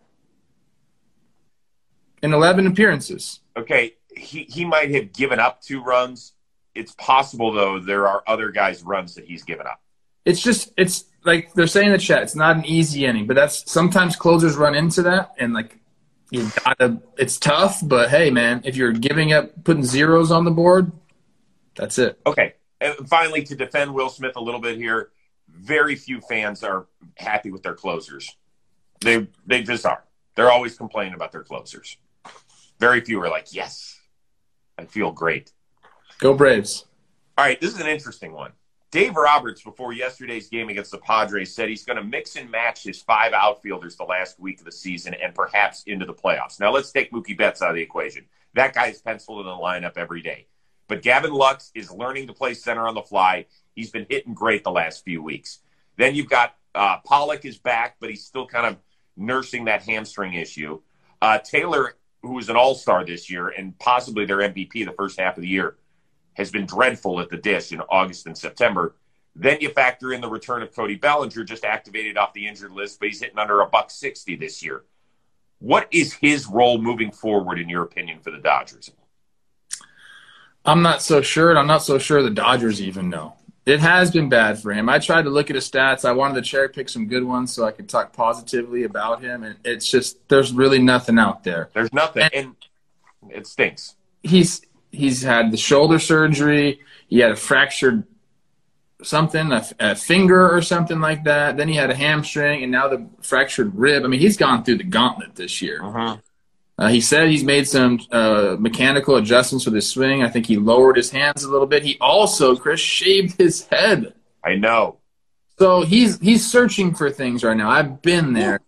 in 2.22 2.34
11 2.34 2.68
appearances. 2.68 3.42
Okay, 3.58 3.96
he, 4.16 4.44
he 4.44 4.64
might 4.64 4.92
have 4.92 5.12
given 5.12 5.40
up 5.40 5.62
two 5.62 5.84
runs. 5.84 6.34
It's 6.74 6.94
possible 6.94 7.52
though 7.52 7.80
there 7.80 8.08
are 8.08 8.24
other 8.26 8.50
guys' 8.50 8.82
runs 8.82 9.14
that 9.16 9.26
he's 9.26 9.44
given 9.44 9.68
up. 9.68 9.82
It's 10.26 10.42
just 10.42 10.72
it's 10.78 11.04
like 11.26 11.54
they're 11.54 11.68
saying 11.68 11.88
in 11.88 11.92
the 11.92 12.00
chat. 12.00 12.24
It's 12.24 12.36
not 12.36 12.56
an 12.56 12.66
easy 12.66 13.06
inning, 13.06 13.28
but 13.28 13.36
that's 13.36 13.70
sometimes 13.70 14.16
closers 14.16 14.56
run 14.56 14.74
into 14.74 15.02
that, 15.04 15.34
and 15.38 15.54
like 15.54 15.78
you 16.32 16.50
gotta. 16.64 17.02
It's 17.18 17.38
tough, 17.38 17.82
but 17.84 18.10
hey, 18.10 18.32
man, 18.32 18.62
if 18.64 18.78
you're 18.78 18.94
giving 18.94 19.34
up, 19.34 19.64
putting 19.66 19.84
zeros 19.84 20.32
on 20.32 20.46
the 20.46 20.52
board, 20.52 20.92
that's 21.76 21.98
it. 21.98 22.20
Okay, 22.26 22.54
and 22.82 23.08
finally 23.08 23.44
to 23.44 23.56
defend 23.56 23.94
Will 23.94 24.10
Smith 24.10 24.36
a 24.36 24.42
little 24.42 24.62
bit 24.62 24.78
here, 24.78 25.12
very 25.50 25.96
few 25.96 26.22
fans 26.22 26.64
are 26.64 26.88
happy 27.16 27.52
with 27.52 27.64
their 27.64 27.76
closers. 27.76 28.36
They 29.02 29.28
they 29.46 29.64
just 29.64 29.86
are. 29.86 30.04
They're 30.36 30.52
always 30.52 30.78
complaining 30.78 31.14
about 31.14 31.32
their 31.32 31.44
closers. 31.44 31.98
Very 32.80 33.02
few 33.02 33.22
are 33.22 33.30
like, 33.30 33.54
yes, 33.54 34.00
I 34.78 34.86
feel 34.86 35.12
great. 35.12 35.52
Go 36.20 36.34
Braves. 36.34 36.86
All 37.38 37.46
right, 37.46 37.60
this 37.60 37.74
is 37.74 37.80
an 37.80 37.88
interesting 37.88 38.34
one. 38.34 38.52
Dave 38.92 39.16
Roberts, 39.16 39.64
before 39.64 39.92
yesterday's 39.92 40.50
game 40.50 40.70
against 40.70 40.92
the 40.92 41.00
Padres, 41.00 41.56
said 41.56 41.68
he's 41.68 41.84
going 41.84 41.98
to 41.98 42.04
mix 42.04 42.36
and 42.36 42.52
match 42.52 42.84
his 42.84 43.02
five 43.02 43.34
outfielders 43.34 43.96
the 43.96 44.04
last 44.04 44.40
week 44.40 44.60
of 44.60 44.66
the 44.66 44.72
season 44.72 45.16
and 45.16 45.34
perhaps 45.34 45.82
into 45.88 46.06
the 46.06 46.14
playoffs. 46.14 46.60
Now, 46.60 46.72
let's 46.72 46.92
take 46.92 47.12
Mookie 47.12 47.36
Betts 47.36 47.64
out 47.64 47.72
of 47.72 47.76
the 47.76 47.82
equation. 47.82 48.26
That 48.54 48.76
guy's 48.76 49.02
penciled 49.02 49.40
in 49.40 49.46
the 49.48 49.52
lineup 49.52 49.98
every 49.98 50.22
day. 50.22 50.46
But 50.88 51.02
Gavin 51.02 51.34
Lux 51.34 51.72
is 51.76 51.92
learning 51.92 52.28
to 52.28 52.34
play 52.34 52.54
center 52.54 52.88
on 52.88 52.96
the 52.96 53.02
fly. 53.02 53.46
He's 53.76 53.92
been 53.92 54.06
hitting 54.10 54.34
great 54.34 54.64
the 54.64 54.72
last 54.72 55.04
few 55.04 55.24
weeks. 55.24 55.60
Then 55.98 56.16
you've 56.16 56.30
got 56.30 56.56
uh, 56.76 56.98
Pollock 57.06 57.46
is 57.46 57.58
back, 57.58 57.98
but 58.00 58.10
he's 58.10 58.26
still 58.26 58.48
kind 58.48 58.66
of 58.66 58.78
nursing 59.16 59.66
that 59.66 59.84
hamstring 59.84 60.34
issue. 60.34 60.82
Uh, 61.22 61.40
Taylor, 61.40 61.96
who 62.22 62.34
was 62.34 62.50
an 62.50 62.56
all 62.56 62.76
star 62.76 63.06
this 63.06 63.30
year 63.30 63.50
and 63.50 63.78
possibly 63.80 64.26
their 64.26 64.38
MVP 64.38 64.86
the 64.86 64.94
first 64.98 65.20
half 65.20 65.38
of 65.38 65.42
the 65.42 65.48
year, 65.48 65.78
has 66.34 66.52
been 66.52 66.66
dreadful 66.66 67.20
at 67.20 67.30
the 67.30 67.38
dish 67.38 67.72
in 67.72 67.82
August 67.82 68.26
and 68.26 68.38
September. 68.38 68.96
Then 69.36 69.60
you 69.62 69.70
factor 69.70 70.14
in 70.14 70.22
the 70.22 70.30
return 70.30 70.62
of 70.62 70.76
Cody 70.76 70.96
Bellinger, 70.96 71.44
just 71.44 71.64
activated 71.64 72.18
off 72.18 72.34
the 72.34 72.48
injured 72.48 72.72
list, 72.72 73.00
but 73.00 73.08
he's 73.08 73.22
hitting 73.22 73.40
under 73.40 73.62
a 73.62 73.68
buck 73.68 73.90
sixty 73.90 74.36
this 74.36 74.64
year. 74.64 74.84
What 75.60 75.88
is 75.92 76.14
his 76.14 76.46
role 76.48 76.78
moving 76.78 77.12
forward, 77.12 77.60
in 77.60 77.70
your 77.70 77.84
opinion, 77.84 78.20
for 78.20 78.32
the 78.32 78.38
Dodgers? 78.38 78.92
I'm 80.66 80.82
not 80.82 81.02
so 81.02 81.22
sure, 81.22 81.50
and 81.50 81.60
I'm 81.60 81.68
not 81.68 81.84
so 81.84 81.98
sure 81.98 82.24
the 82.24 82.30
Dodgers 82.30 82.82
even 82.82 83.10
know. 83.10 83.36
It 83.66 83.80
has 83.80 84.12
been 84.12 84.28
bad 84.28 84.60
for 84.60 84.74
him. 84.74 84.90
I 84.90 85.00
tried 85.00 85.24
to 85.24 85.30
look 85.30 85.50
at 85.50 85.56
his 85.56 85.70
stats. 85.70 86.04
I 86.04 86.12
wanted 86.12 86.36
to 86.36 86.42
cherry 86.42 86.70
pick 86.70 86.90
some 86.90 87.08
good 87.08 87.24
ones 87.24 87.54
so 87.54 87.66
I 87.66 87.72
could 87.72 87.88
talk 87.88 88.12
positively 88.12 88.84
about 88.84 89.22
him, 89.22 89.44
and 89.44 89.58
it's 89.64 89.90
just 89.90 90.18
there's 90.28 90.52
really 90.52 90.80
nothing 90.80 91.18
out 91.18 91.44
there. 91.44 91.70
There's 91.74 91.94
nothing, 91.94 92.30
and 92.34 92.56
it 93.30 93.48
stinks. 93.48 93.96
He's 94.22 94.62
he's 94.92 95.22
had 95.22 95.52
the 95.52 95.58
shoulder 95.58 96.00
surgery. 96.00 96.82
He 97.08 97.20
had 97.20 97.32
a 97.32 97.36
fractured 97.38 98.04
something, 99.02 99.52
a, 99.52 99.66
a 99.80 99.96
finger 99.96 100.50
or 100.54 100.62
something 100.62 101.00
like 101.00 101.24
that. 101.24 101.58
Then 101.58 101.68
he 101.70 101.76
had 101.76 101.90
a 101.90 101.96
hamstring, 101.96 102.64
and 102.64 102.72
now 102.72 102.88
the 102.90 103.08
fractured 103.22 103.76
rib. 103.76 104.04
I 104.04 104.08
mean, 104.08 104.20
he's 104.20 104.38
gone 104.38 104.64
through 104.64 104.78
the 104.78 104.84
gauntlet 104.84 105.36
this 105.36 105.62
year. 105.62 105.82
Uh-huh. 105.84 106.18
Uh, 106.78 106.88
he 106.88 107.00
said 107.02 107.30
he's 107.30 107.44
made 107.44 107.68
some 107.68 108.00
uh, 108.12 108.56
mechanical 108.60 109.16
adjustments 109.18 109.66
with 109.66 109.76
his 109.76 109.90
swing. 109.90 110.24
I 110.24 110.30
think 110.30 110.48
he 110.48 110.58
lowered 110.58 110.98
his 110.98 111.12
hands 111.12 111.44
a 111.44 111.50
little 111.50 111.68
bit. 111.68 111.84
He 111.84 111.98
also, 112.02 112.56
Chris, 112.56 112.80
shaved 112.80 113.38
his 113.38 113.68
head. 113.68 114.14
I 114.44 114.56
know. 114.56 114.98
So 115.60 115.82
he's 115.82 116.20
he's 116.20 116.50
searching 116.50 116.96
for 116.96 117.12
things 117.12 117.44
right 117.44 117.56
now. 117.56 117.70
I've 117.70 118.02
been 118.02 118.34
there. 118.34 118.60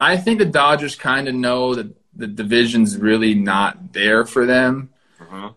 I 0.00 0.16
think 0.16 0.38
the 0.38 0.44
Dodgers 0.44 0.94
kind 0.94 1.28
of 1.28 1.34
know 1.34 1.74
that 1.74 1.94
the 2.14 2.26
division's 2.26 2.96
really 2.96 3.34
not 3.34 3.92
there 3.92 4.24
for 4.24 4.46
them. 4.46 4.90
Mm-hmm. 5.18 5.48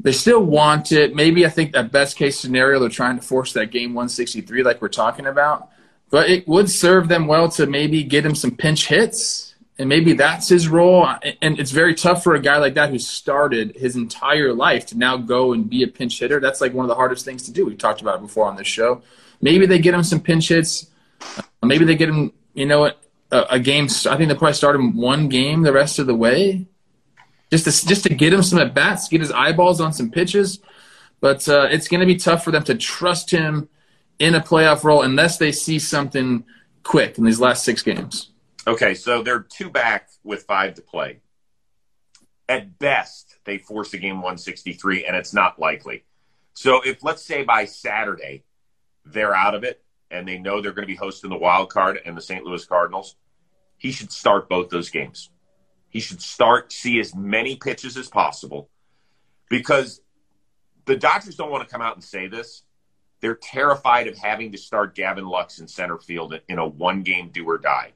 They 0.00 0.12
still 0.12 0.42
want 0.42 0.92
it. 0.92 1.14
Maybe 1.14 1.46
I 1.46 1.50
think 1.50 1.72
that 1.72 1.92
best 1.92 2.16
case 2.16 2.38
scenario, 2.38 2.78
they're 2.78 2.88
trying 2.88 3.16
to 3.16 3.22
force 3.22 3.52
that 3.54 3.70
game 3.70 3.94
163 3.94 4.62
like 4.62 4.80
we're 4.80 4.88
talking 4.88 5.26
about. 5.26 5.70
But 6.10 6.28
it 6.28 6.48
would 6.48 6.70
serve 6.70 7.08
them 7.08 7.26
well 7.26 7.48
to 7.50 7.66
maybe 7.66 8.02
get 8.02 8.24
him 8.24 8.34
some 8.34 8.50
pinch 8.50 8.88
hits. 8.88 9.49
And 9.80 9.88
maybe 9.88 10.12
that's 10.12 10.46
his 10.46 10.68
role. 10.68 11.08
And 11.40 11.58
it's 11.58 11.70
very 11.70 11.94
tough 11.94 12.22
for 12.22 12.34
a 12.34 12.38
guy 12.38 12.58
like 12.58 12.74
that 12.74 12.90
who 12.90 12.98
started 12.98 13.74
his 13.74 13.96
entire 13.96 14.52
life 14.52 14.84
to 14.88 14.98
now 14.98 15.16
go 15.16 15.54
and 15.54 15.70
be 15.70 15.82
a 15.82 15.88
pinch 15.88 16.18
hitter. 16.18 16.38
That's 16.38 16.60
like 16.60 16.74
one 16.74 16.84
of 16.84 16.90
the 16.90 16.96
hardest 16.96 17.24
things 17.24 17.44
to 17.44 17.50
do. 17.50 17.64
We've 17.64 17.78
talked 17.78 18.02
about 18.02 18.16
it 18.16 18.20
before 18.20 18.44
on 18.44 18.56
this 18.56 18.66
show. 18.66 19.00
Maybe 19.40 19.64
they 19.64 19.78
get 19.78 19.94
him 19.94 20.02
some 20.02 20.20
pinch 20.20 20.48
hits. 20.48 20.90
Maybe 21.62 21.86
they 21.86 21.94
get 21.94 22.10
him, 22.10 22.30
you 22.52 22.66
know, 22.66 22.92
a, 23.32 23.46
a 23.48 23.58
game. 23.58 23.84
I 23.84 24.16
think 24.18 24.28
they 24.28 24.34
probably 24.34 24.52
start 24.52 24.76
him 24.76 24.98
one 24.98 25.30
game 25.30 25.62
the 25.62 25.72
rest 25.72 25.98
of 25.98 26.06
the 26.06 26.14
way 26.14 26.66
just 27.50 27.64
to 27.64 27.86
just 27.86 28.02
to 28.02 28.14
get 28.14 28.34
him 28.34 28.42
some 28.42 28.58
at 28.58 28.74
bats, 28.74 29.08
get 29.08 29.22
his 29.22 29.32
eyeballs 29.32 29.80
on 29.80 29.94
some 29.94 30.10
pitches. 30.10 30.58
But 31.20 31.48
uh, 31.48 31.68
it's 31.70 31.88
going 31.88 32.00
to 32.00 32.06
be 32.06 32.16
tough 32.16 32.44
for 32.44 32.50
them 32.50 32.64
to 32.64 32.74
trust 32.74 33.30
him 33.30 33.70
in 34.18 34.34
a 34.34 34.40
playoff 34.42 34.84
role 34.84 35.00
unless 35.00 35.38
they 35.38 35.52
see 35.52 35.78
something 35.78 36.44
quick 36.82 37.16
in 37.16 37.24
these 37.24 37.40
last 37.40 37.64
six 37.64 37.82
games. 37.82 38.29
Okay, 38.66 38.94
so 38.94 39.22
they're 39.22 39.40
two 39.40 39.70
back 39.70 40.08
with 40.22 40.42
five 40.44 40.74
to 40.74 40.82
play. 40.82 41.20
At 42.48 42.78
best, 42.78 43.38
they 43.44 43.58
force 43.58 43.94
a 43.94 43.98
game 43.98 44.16
163, 44.16 45.06
and 45.06 45.16
it's 45.16 45.32
not 45.32 45.58
likely. 45.58 46.04
So 46.52 46.80
if 46.84 47.02
let's 47.02 47.24
say 47.24 47.42
by 47.42 47.64
Saturday 47.64 48.44
they're 49.04 49.34
out 49.34 49.54
of 49.54 49.64
it 49.64 49.82
and 50.10 50.26
they 50.26 50.38
know 50.38 50.60
they're 50.60 50.72
going 50.72 50.86
to 50.86 50.92
be 50.92 50.96
hosting 50.96 51.30
the 51.30 51.36
wild 51.36 51.70
card 51.70 52.00
and 52.04 52.16
the 52.16 52.20
St. 52.20 52.44
Louis 52.44 52.64
Cardinals, 52.66 53.16
he 53.78 53.92
should 53.92 54.12
start 54.12 54.48
both 54.48 54.68
those 54.68 54.90
games. 54.90 55.30
He 55.88 56.00
should 56.00 56.20
start, 56.20 56.72
see 56.72 57.00
as 57.00 57.14
many 57.14 57.56
pitches 57.56 57.96
as 57.96 58.08
possible 58.08 58.68
because 59.48 60.02
the 60.84 60.96
Dodgers 60.96 61.36
don't 61.36 61.50
want 61.50 61.66
to 61.66 61.72
come 61.72 61.82
out 61.82 61.94
and 61.94 62.04
say 62.04 62.28
this. 62.28 62.62
They're 63.20 63.36
terrified 63.36 64.06
of 64.06 64.18
having 64.18 64.52
to 64.52 64.58
start 64.58 64.94
Gavin 64.94 65.26
Lux 65.26 65.60
in 65.60 65.68
center 65.68 65.98
field 65.98 66.38
in 66.48 66.58
a 66.58 66.66
one 66.66 67.02
game 67.02 67.30
do 67.32 67.48
or 67.48 67.58
die. 67.58 67.92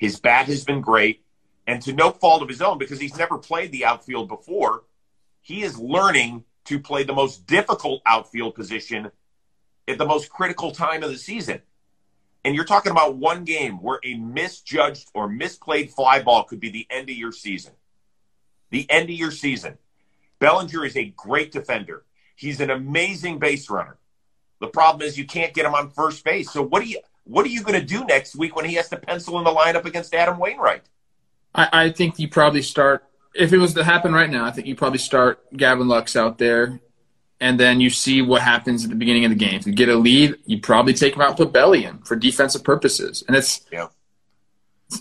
His 0.00 0.18
bat 0.18 0.46
has 0.46 0.64
been 0.64 0.80
great, 0.80 1.22
and 1.66 1.82
to 1.82 1.92
no 1.92 2.10
fault 2.10 2.40
of 2.40 2.48
his 2.48 2.62
own, 2.62 2.78
because 2.78 2.98
he's 2.98 3.18
never 3.18 3.36
played 3.36 3.70
the 3.70 3.84
outfield 3.84 4.28
before, 4.28 4.84
he 5.42 5.62
is 5.62 5.78
learning 5.78 6.44
to 6.64 6.80
play 6.80 7.04
the 7.04 7.12
most 7.12 7.46
difficult 7.46 8.00
outfield 8.06 8.54
position 8.54 9.10
at 9.86 9.98
the 9.98 10.06
most 10.06 10.30
critical 10.30 10.72
time 10.72 11.02
of 11.02 11.10
the 11.10 11.18
season. 11.18 11.60
And 12.46 12.54
you're 12.54 12.64
talking 12.64 12.92
about 12.92 13.16
one 13.16 13.44
game 13.44 13.82
where 13.82 14.00
a 14.02 14.14
misjudged 14.14 15.10
or 15.12 15.28
misplayed 15.28 15.90
fly 15.90 16.22
ball 16.22 16.44
could 16.44 16.60
be 16.60 16.70
the 16.70 16.86
end 16.88 17.10
of 17.10 17.16
your 17.16 17.32
season. 17.32 17.72
The 18.70 18.90
end 18.90 19.10
of 19.10 19.16
your 19.16 19.30
season. 19.30 19.76
Bellinger 20.38 20.86
is 20.86 20.96
a 20.96 21.12
great 21.14 21.52
defender. 21.52 22.04
He's 22.36 22.60
an 22.60 22.70
amazing 22.70 23.38
base 23.38 23.68
runner. 23.68 23.98
The 24.60 24.68
problem 24.68 25.06
is 25.06 25.18
you 25.18 25.26
can't 25.26 25.52
get 25.52 25.66
him 25.66 25.74
on 25.74 25.90
first 25.90 26.24
base. 26.24 26.50
So 26.50 26.62
what 26.62 26.82
do 26.82 26.88
you 26.88 27.00
what 27.30 27.46
are 27.46 27.50
you 27.50 27.62
going 27.62 27.78
to 27.80 27.86
do 27.86 28.04
next 28.04 28.36
week 28.36 28.56
when 28.56 28.64
he 28.64 28.74
has 28.74 28.88
to 28.88 28.96
pencil 28.96 29.38
in 29.38 29.44
the 29.44 29.50
lineup 29.50 29.84
against 29.84 30.14
Adam 30.14 30.38
Wainwright? 30.38 30.82
I, 31.54 31.68
I 31.72 31.90
think 31.90 32.18
you 32.18 32.28
probably 32.28 32.62
start 32.62 33.04
if 33.34 33.52
it 33.52 33.58
was 33.58 33.74
to 33.74 33.84
happen 33.84 34.12
right 34.12 34.28
now. 34.28 34.44
I 34.44 34.50
think 34.50 34.66
you 34.66 34.74
probably 34.74 34.98
start 34.98 35.40
Gavin 35.56 35.88
Lux 35.88 36.16
out 36.16 36.38
there 36.38 36.80
and 37.40 37.58
then 37.58 37.80
you 37.80 37.90
see 37.90 38.20
what 38.22 38.42
happens 38.42 38.84
at 38.84 38.90
the 38.90 38.96
beginning 38.96 39.24
of 39.24 39.30
the 39.30 39.36
game. 39.36 39.54
If 39.54 39.66
you 39.66 39.72
get 39.72 39.88
a 39.88 39.96
lead, 39.96 40.36
you 40.44 40.60
probably 40.60 40.92
take 40.92 41.14
him 41.14 41.22
out, 41.22 41.36
put 41.36 41.52
Belly 41.52 41.84
in 41.84 41.98
for 41.98 42.14
defensive 42.14 42.62
purposes, 42.62 43.24
and 43.26 43.36
it's 43.36 43.66
yeah. 43.72 43.88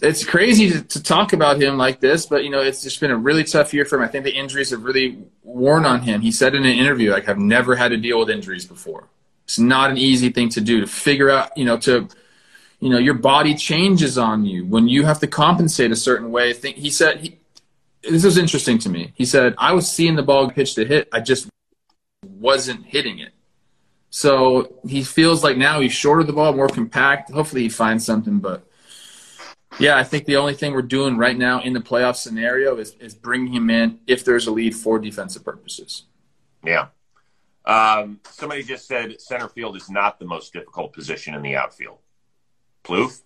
It's 0.03 0.23
crazy 0.23 0.69
to, 0.69 0.83
to, 0.83 1.01
talk 1.01 1.33
about 1.33 1.59
him 1.59 1.75
like 1.75 1.99
this, 1.99 2.27
but 2.27 2.43
you 2.43 2.51
know 2.51 2.61
it's 2.61 2.83
just 2.83 2.99
been 2.99 3.09
a 3.09 3.17
really 3.17 3.43
tough 3.43 3.73
year 3.73 3.85
for 3.85 3.95
him. 3.95 4.03
I 4.03 4.07
think 4.07 4.23
the 4.23 4.35
injuries 4.35 4.69
have 4.69 4.83
really 4.83 5.17
worn 5.41 5.83
on 5.83 6.01
him. 6.01 6.21
He 6.21 6.31
said 6.31 6.53
in 6.53 6.63
an 6.63 6.77
interview, 6.77 7.11
"Like 7.11 7.27
I've 7.27 7.39
never 7.39 7.75
had 7.75 7.89
to 7.89 7.97
deal 7.97 8.19
with 8.19 8.29
injuries 8.29 8.65
before. 8.65 9.09
It's 9.49 9.57
not 9.57 9.89
an 9.89 9.97
easy 9.97 10.29
thing 10.29 10.49
to 10.49 10.61
do 10.61 10.79
to 10.79 10.85
figure 10.85 11.31
out. 11.31 11.57
You 11.57 11.65
know, 11.65 11.75
to 11.79 12.07
you 12.79 12.89
know 12.91 12.99
your 12.99 13.15
body 13.15 13.55
changes 13.55 14.15
on 14.15 14.45
you 14.45 14.63
when 14.63 14.87
you 14.87 15.05
have 15.05 15.19
to 15.21 15.27
compensate 15.27 15.89
a 15.89 15.95
certain 15.95 16.29
way. 16.29 16.53
Think 16.53 16.77
he 16.77 16.91
said 16.91 17.21
he, 17.21 17.39
this 18.03 18.23
was 18.23 18.37
interesting 18.37 18.77
to 18.77 18.89
me. 18.89 19.11
He 19.15 19.25
said 19.25 19.55
I 19.57 19.73
was 19.73 19.91
seeing 19.91 20.15
the 20.15 20.21
ball 20.21 20.51
pitch 20.51 20.75
to 20.75 20.85
hit. 20.85 21.09
I 21.11 21.19
just 21.19 21.49
wasn't 22.21 22.85
hitting 22.85 23.17
it. 23.17 23.33
So 24.11 24.75
he 24.87 25.03
feels 25.03 25.43
like 25.43 25.57
now 25.57 25.79
he's 25.79 25.93
shorter 25.93 26.23
the 26.23 26.33
ball, 26.33 26.53
more 26.53 26.67
compact. 26.67 27.31
Hopefully 27.31 27.63
he 27.63 27.69
finds 27.69 28.05
something. 28.05 28.37
But 28.37 28.69
yeah, 29.79 29.97
I 29.97 30.03
think 30.03 30.25
the 30.25 30.35
only 30.35 30.53
thing 30.53 30.73
we're 30.73 30.83
doing 30.83 31.17
right 31.17 31.35
now 31.35 31.59
in 31.61 31.73
the 31.73 31.79
playoff 31.79 32.17
scenario 32.17 32.77
is, 32.77 32.93
is 32.99 33.15
bringing 33.15 33.51
him 33.51 33.71
in 33.71 33.99
if 34.05 34.23
there's 34.23 34.45
a 34.45 34.51
lead 34.51 34.75
for 34.75 34.99
defensive 34.99 35.43
purposes. 35.43 36.03
Yeah. 36.63 36.89
Um, 37.65 38.19
somebody 38.31 38.63
just 38.63 38.87
said 38.87 39.19
center 39.21 39.47
field 39.47 39.75
is 39.75 39.89
not 39.89 40.19
the 40.19 40.25
most 40.25 40.53
difficult 40.53 40.93
position 40.93 41.35
in 41.35 41.41
the 41.41 41.55
outfield. 41.55 41.99
Plouffe? 42.83 43.21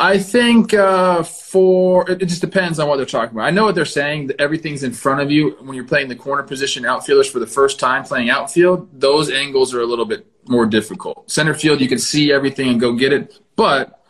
I 0.00 0.18
think 0.18 0.74
uh, 0.74 1.24
for 1.24 2.08
it 2.08 2.20
just 2.20 2.40
depends 2.40 2.78
on 2.78 2.88
what 2.88 2.96
they're 2.96 3.06
talking 3.06 3.36
about. 3.36 3.46
I 3.46 3.50
know 3.50 3.64
what 3.64 3.74
they're 3.74 3.84
saying. 3.84 4.28
That 4.28 4.40
everything's 4.40 4.84
in 4.84 4.92
front 4.92 5.20
of 5.20 5.30
you 5.30 5.56
when 5.60 5.74
you're 5.74 5.84
playing 5.84 6.08
the 6.08 6.14
corner 6.14 6.44
position 6.44 6.86
outfielders 6.86 7.28
for 7.28 7.40
the 7.40 7.48
first 7.48 7.80
time 7.80 8.04
playing 8.04 8.30
outfield. 8.30 8.88
Those 9.00 9.28
angles 9.28 9.74
are 9.74 9.80
a 9.80 9.86
little 9.86 10.04
bit 10.04 10.24
more 10.46 10.66
difficult. 10.66 11.28
Center 11.30 11.52
field, 11.52 11.80
you 11.80 11.88
can 11.88 11.98
see 11.98 12.32
everything 12.32 12.68
and 12.68 12.80
go 12.80 12.92
get 12.92 13.12
it, 13.12 13.40
but 13.56 14.04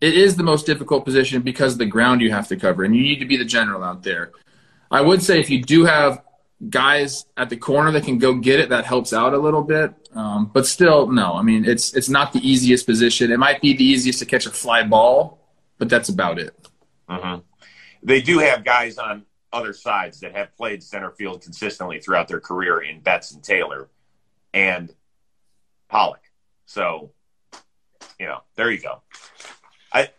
it 0.00 0.14
is 0.14 0.34
the 0.34 0.42
most 0.42 0.66
difficult 0.66 1.04
position 1.04 1.40
because 1.42 1.74
of 1.74 1.78
the 1.78 1.86
ground 1.86 2.20
you 2.20 2.32
have 2.32 2.48
to 2.48 2.56
cover, 2.56 2.82
and 2.82 2.94
you 2.96 3.02
need 3.02 3.20
to 3.20 3.24
be 3.26 3.36
the 3.36 3.44
general 3.44 3.84
out 3.84 4.02
there. 4.02 4.32
I 4.90 5.00
would 5.02 5.22
say 5.22 5.38
if 5.38 5.50
you 5.50 5.62
do 5.62 5.84
have 5.84 6.22
guys 6.68 7.26
at 7.36 7.50
the 7.50 7.56
corner 7.56 7.92
that 7.92 8.04
can 8.04 8.18
go 8.18 8.34
get 8.34 8.58
it, 8.58 8.68
that 8.70 8.84
helps 8.84 9.12
out 9.12 9.32
a 9.32 9.38
little 9.38 9.62
bit. 9.62 9.94
Um, 10.14 10.50
but 10.52 10.66
still, 10.66 11.06
no. 11.06 11.34
I 11.34 11.42
mean, 11.42 11.64
it's 11.64 11.94
it's 11.94 12.08
not 12.08 12.32
the 12.32 12.40
easiest 12.40 12.86
position. 12.86 13.30
It 13.30 13.38
might 13.38 13.60
be 13.60 13.74
the 13.74 13.84
easiest 13.84 14.18
to 14.20 14.26
catch 14.26 14.46
a 14.46 14.50
fly 14.50 14.82
ball, 14.82 15.38
but 15.78 15.88
that's 15.88 16.08
about 16.08 16.38
it. 16.38 16.68
Mm-hmm. 17.08 17.40
They 18.02 18.20
do 18.20 18.38
have 18.38 18.64
guys 18.64 18.98
on 18.98 19.24
other 19.52 19.72
sides 19.72 20.20
that 20.20 20.34
have 20.34 20.54
played 20.56 20.82
center 20.82 21.10
field 21.10 21.42
consistently 21.42 22.00
throughout 22.00 22.28
their 22.28 22.40
career 22.40 22.80
in 22.80 23.00
Betts 23.00 23.32
and 23.32 23.42
Taylor 23.42 23.88
and 24.52 24.92
Pollock. 25.88 26.20
So, 26.66 27.12
you 28.18 28.26
know, 28.26 28.42
there 28.56 28.70
you 28.70 28.80
go. 28.80 29.02
I, 29.92 30.10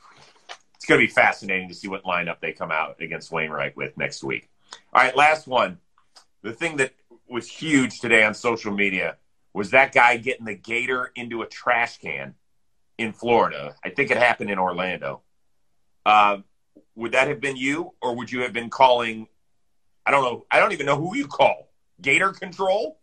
it's 0.76 0.86
going 0.88 1.00
to 1.00 1.06
be 1.06 1.12
fascinating 1.12 1.70
to 1.70 1.76
see 1.76 1.88
what 1.88 2.04
lineup 2.04 2.40
they 2.40 2.54
come 2.54 2.72
out 2.72 3.02
against 3.02 3.32
Wainwright 3.32 3.78
with 3.78 3.96
next 3.98 4.24
week. 4.24 4.50
All 4.94 5.04
right, 5.04 5.16
last 5.16 5.48
one 5.48 5.78
the 6.42 6.54
thing 6.54 6.78
that 6.78 6.94
was 7.28 7.48
huge 7.48 8.00
today 8.00 8.24
on 8.24 8.34
social 8.34 8.72
media 8.72 9.18
was 9.54 9.72
that 9.72 9.94
guy 9.94 10.18
getting 10.18 10.46
the 10.46 10.56
gator 10.56 11.12
into 11.16 11.42
a 11.42 11.48
trash 11.48 11.98
can 12.00 12.36
in 12.98 13.14
Florida. 13.14 13.76
I 13.84 13.90
think 13.90 14.12
it 14.12 14.18
happened 14.18 14.50
in 14.50 14.60
Orlando. 14.60 15.22
Uh, 16.06 16.38
would 16.96 17.14
that 17.14 17.28
have 17.28 17.40
been 17.40 17.56
you, 17.56 17.94
or 18.02 18.16
would 18.16 18.32
you 18.32 18.42
have 18.42 18.54
been 18.54 18.70
calling? 18.70 19.28
I 20.06 20.12
don't 20.12 20.24
know. 20.24 20.46
I 20.52 20.60
don't 20.60 20.74
even 20.74 20.86
know 20.86 20.98
who 20.98 21.16
you 21.16 21.28
call. 21.28 21.70
Gator 22.02 22.32
control. 22.32 23.00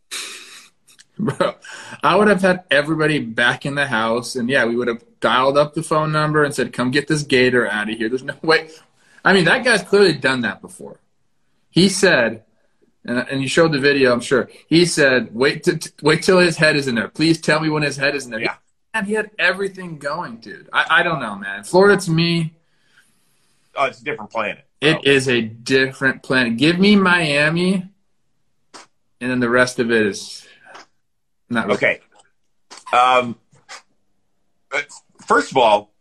Bro, 1.19 1.55
I 2.03 2.15
would 2.15 2.29
have 2.29 2.43
had 2.43 2.65
everybody 2.71 3.21
back 3.21 3.65
in 3.65 3.75
the 3.75 3.87
house, 3.87 4.37
and 4.37 4.51
yeah, 4.51 4.67
we 4.67 4.77
would 4.77 4.89
have 4.89 5.03
dialed 5.21 5.57
up 5.57 5.75
the 5.75 5.83
phone 5.83 6.13
number 6.13 6.45
and 6.45 6.55
said, 6.55 6.75
"Come 6.75 6.91
get 6.91 7.09
this 7.09 7.23
gator 7.23 7.67
out 7.67 7.89
of 7.89 7.97
here." 7.97 8.09
There's 8.09 8.23
no 8.23 8.37
way. 8.43 8.69
I 9.25 9.33
mean, 9.33 9.47
that 9.47 9.65
guy's 9.65 9.83
clearly 9.83 10.13
done 10.13 10.43
that 10.43 10.61
before. 10.61 11.01
He 11.71 11.89
said, 11.89 12.45
and, 13.07 13.19
and 13.31 13.41
you 13.41 13.49
showed 13.49 13.73
the 13.73 13.79
video, 13.79 14.13
I'm 14.13 14.21
sure. 14.21 14.51
He 14.67 14.85
said, 14.85 15.35
"Wait, 15.35 15.63
to, 15.65 15.79
t- 15.79 15.91
wait 16.03 16.23
till 16.23 16.39
his 16.39 16.57
head 16.57 16.77
is 16.77 16.89
in 16.89 16.97
there. 16.97 17.09
Please 17.09 17.41
tell 17.41 17.61
me 17.61 17.69
when 17.69 17.83
his 17.83 17.97
head 17.97 18.15
is 18.15 18.25
in 18.25 18.33
there." 18.33 18.41
Yeah, 18.41 18.57
and 18.93 19.07
he 19.07 19.15
had 19.15 19.31
everything 19.39 19.99
going, 19.99 20.39
dude. 20.39 20.69
I, 20.73 21.01
I 21.01 21.03
don't 21.03 21.21
know, 21.21 21.37
man. 21.37 21.65
Florida 21.65 22.01
to 22.03 22.11
me, 22.11 22.55
oh, 23.77 23.85
it's 23.85 24.01
a 24.01 24.05
different 24.05 24.31
planet. 24.31 24.65
It 24.81 24.97
oh. 24.97 25.03
is 25.05 25.29
a 25.29 25.41
different 25.41 26.23
planet. 26.23 26.57
Give 26.57 26.79
me 26.79 26.97
Miami, 26.97 27.89
and 29.21 29.31
then 29.31 29.41
the 29.41 29.51
rest 29.51 29.79
of 29.79 29.91
it 29.91 30.07
is 30.07 30.47
not 31.49 31.71
okay. 31.71 32.01
Um, 32.93 33.37
first 35.27 35.53
of 35.53 35.57
all, 35.57 35.93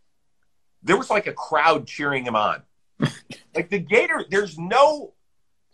there 0.82 0.96
was 0.96 1.08
like 1.08 1.26
a 1.26 1.32
crowd 1.32 1.86
cheering 1.86 2.24
him 2.24 2.36
on. 2.36 2.62
like 3.54 3.68
the 3.70 3.78
Gator, 3.78 4.24
there's 4.28 4.58
no 4.58 5.12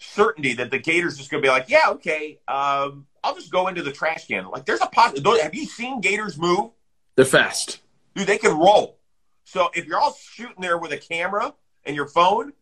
certainty 0.02 0.54
that 0.54 0.70
the 0.70 0.78
Gators 0.78 1.16
just 1.16 1.30
going 1.30 1.42
to 1.42 1.46
be 1.46 1.50
like, 1.50 1.68
yeah, 1.68 1.90
okay, 1.90 2.38
um, 2.48 3.06
I'll 3.22 3.34
just 3.34 3.52
go 3.52 3.68
into 3.68 3.82
the 3.82 3.92
trash 3.92 4.26
can. 4.26 4.48
Like, 4.48 4.66
there's 4.66 4.80
a 4.80 4.86
possibility. 4.86 5.42
Have 5.42 5.54
you 5.54 5.66
seen 5.66 6.00
Gators 6.00 6.38
move? 6.38 6.70
They're 7.16 7.24
fast. 7.24 7.80
Dude, 8.14 8.26
they 8.26 8.38
can 8.38 8.58
roll. 8.58 8.98
So 9.44 9.70
if 9.74 9.86
you're 9.86 9.98
all 9.98 10.14
shooting 10.14 10.60
there 10.60 10.78
with 10.78 10.92
a 10.92 10.98
camera 10.98 11.54
and 11.84 11.96
your 11.96 12.06
phone, 12.06 12.52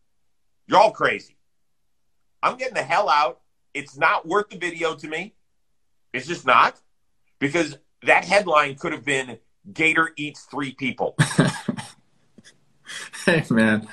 you're 0.67 0.79
all 0.79 0.91
crazy. 0.91 1.37
I'm 2.43 2.57
getting 2.57 2.73
the 2.73 2.83
hell 2.83 3.09
out. 3.09 3.39
It's 3.73 3.97
not 3.97 4.27
worth 4.27 4.49
the 4.49 4.57
video 4.57 4.95
to 4.95 5.07
me. 5.07 5.33
It's 6.13 6.27
just 6.27 6.45
not 6.45 6.79
because 7.39 7.77
that 8.03 8.25
headline 8.25 8.75
could 8.75 8.91
have 8.91 9.05
been 9.05 9.37
Gator 9.71 10.11
eats 10.17 10.43
three 10.45 10.73
people. 10.73 11.15
hey 13.25 13.45
man, 13.49 13.87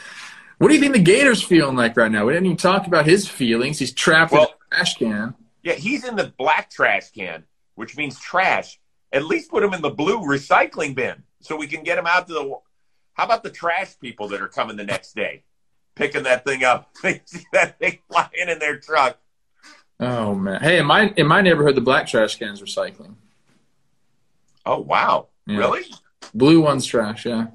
what 0.58 0.68
do 0.68 0.74
you 0.74 0.80
think 0.80 0.92
the 0.92 1.00
Gators 1.00 1.42
feeling 1.42 1.76
like 1.76 1.96
right 1.96 2.10
now? 2.10 2.26
We 2.26 2.32
didn't 2.32 2.46
even 2.46 2.56
talk 2.56 2.86
about 2.86 3.06
his 3.06 3.28
feelings. 3.28 3.78
He's 3.78 3.92
trapped 3.92 4.32
well, 4.32 4.42
in 4.42 4.48
a 4.48 4.76
trash 4.76 4.96
can. 4.96 5.34
Yeah, 5.62 5.74
he's 5.74 6.04
in 6.04 6.16
the 6.16 6.32
black 6.36 6.70
trash 6.70 7.10
can, 7.10 7.44
which 7.76 7.96
means 7.96 8.18
trash. 8.18 8.78
At 9.12 9.24
least 9.24 9.50
put 9.50 9.62
him 9.62 9.72
in 9.72 9.82
the 9.82 9.90
blue 9.90 10.18
recycling 10.18 10.94
bin 10.94 11.22
so 11.40 11.56
we 11.56 11.66
can 11.66 11.84
get 11.84 11.96
him 11.96 12.06
out 12.06 12.26
to 12.28 12.34
the. 12.34 12.58
How 13.14 13.24
about 13.24 13.42
the 13.42 13.50
trash 13.50 13.98
people 14.00 14.28
that 14.28 14.40
are 14.40 14.48
coming 14.48 14.76
the 14.76 14.84
next 14.84 15.14
day, 15.14 15.44
picking 15.94 16.24
that 16.24 16.44
thing 16.44 16.64
up? 16.64 16.90
They 17.02 17.22
see 17.24 17.44
that 17.52 17.78
thing 17.78 17.98
flying 18.10 18.48
in 18.48 18.58
their 18.58 18.78
truck. 18.78 19.18
Oh 20.00 20.34
man! 20.34 20.60
Hey, 20.60 20.78
in 20.78 20.86
my 20.86 21.12
in 21.16 21.26
my 21.26 21.40
neighborhood, 21.40 21.76
the 21.76 21.80
black 21.80 22.06
trash 22.06 22.36
cans 22.36 22.60
recycling. 22.60 23.14
Oh 24.66 24.80
wow! 24.80 25.28
Yeah. 25.46 25.58
Really? 25.58 25.82
Blue 26.34 26.60
one's 26.60 26.84
trash. 26.84 27.24
Yeah. 27.24 27.46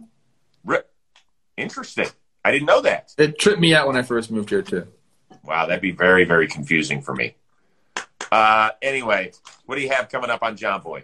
Interesting. 1.58 2.08
I 2.44 2.52
didn't 2.52 2.68
know 2.68 2.82
that. 2.82 3.14
It 3.18 3.40
tripped 3.40 3.60
me 3.60 3.74
out 3.74 3.88
when 3.88 3.96
I 3.96 4.02
first 4.02 4.32
moved 4.32 4.50
here 4.50 4.62
too. 4.62 4.88
Wow, 5.44 5.66
that'd 5.66 5.82
be 5.82 5.92
very 5.92 6.26
very 6.26 6.48
confusing 6.48 7.02
for 7.02 7.16
me. 7.16 7.36
Uh, 8.32 8.70
anyway, 8.82 9.32
what 9.66 9.76
do 9.76 9.82
you 9.82 9.90
have 9.90 10.10
coming 10.10 10.30
up 10.30 10.44
on 10.44 10.58
John 10.58 10.82
Jomboy? 10.82 11.04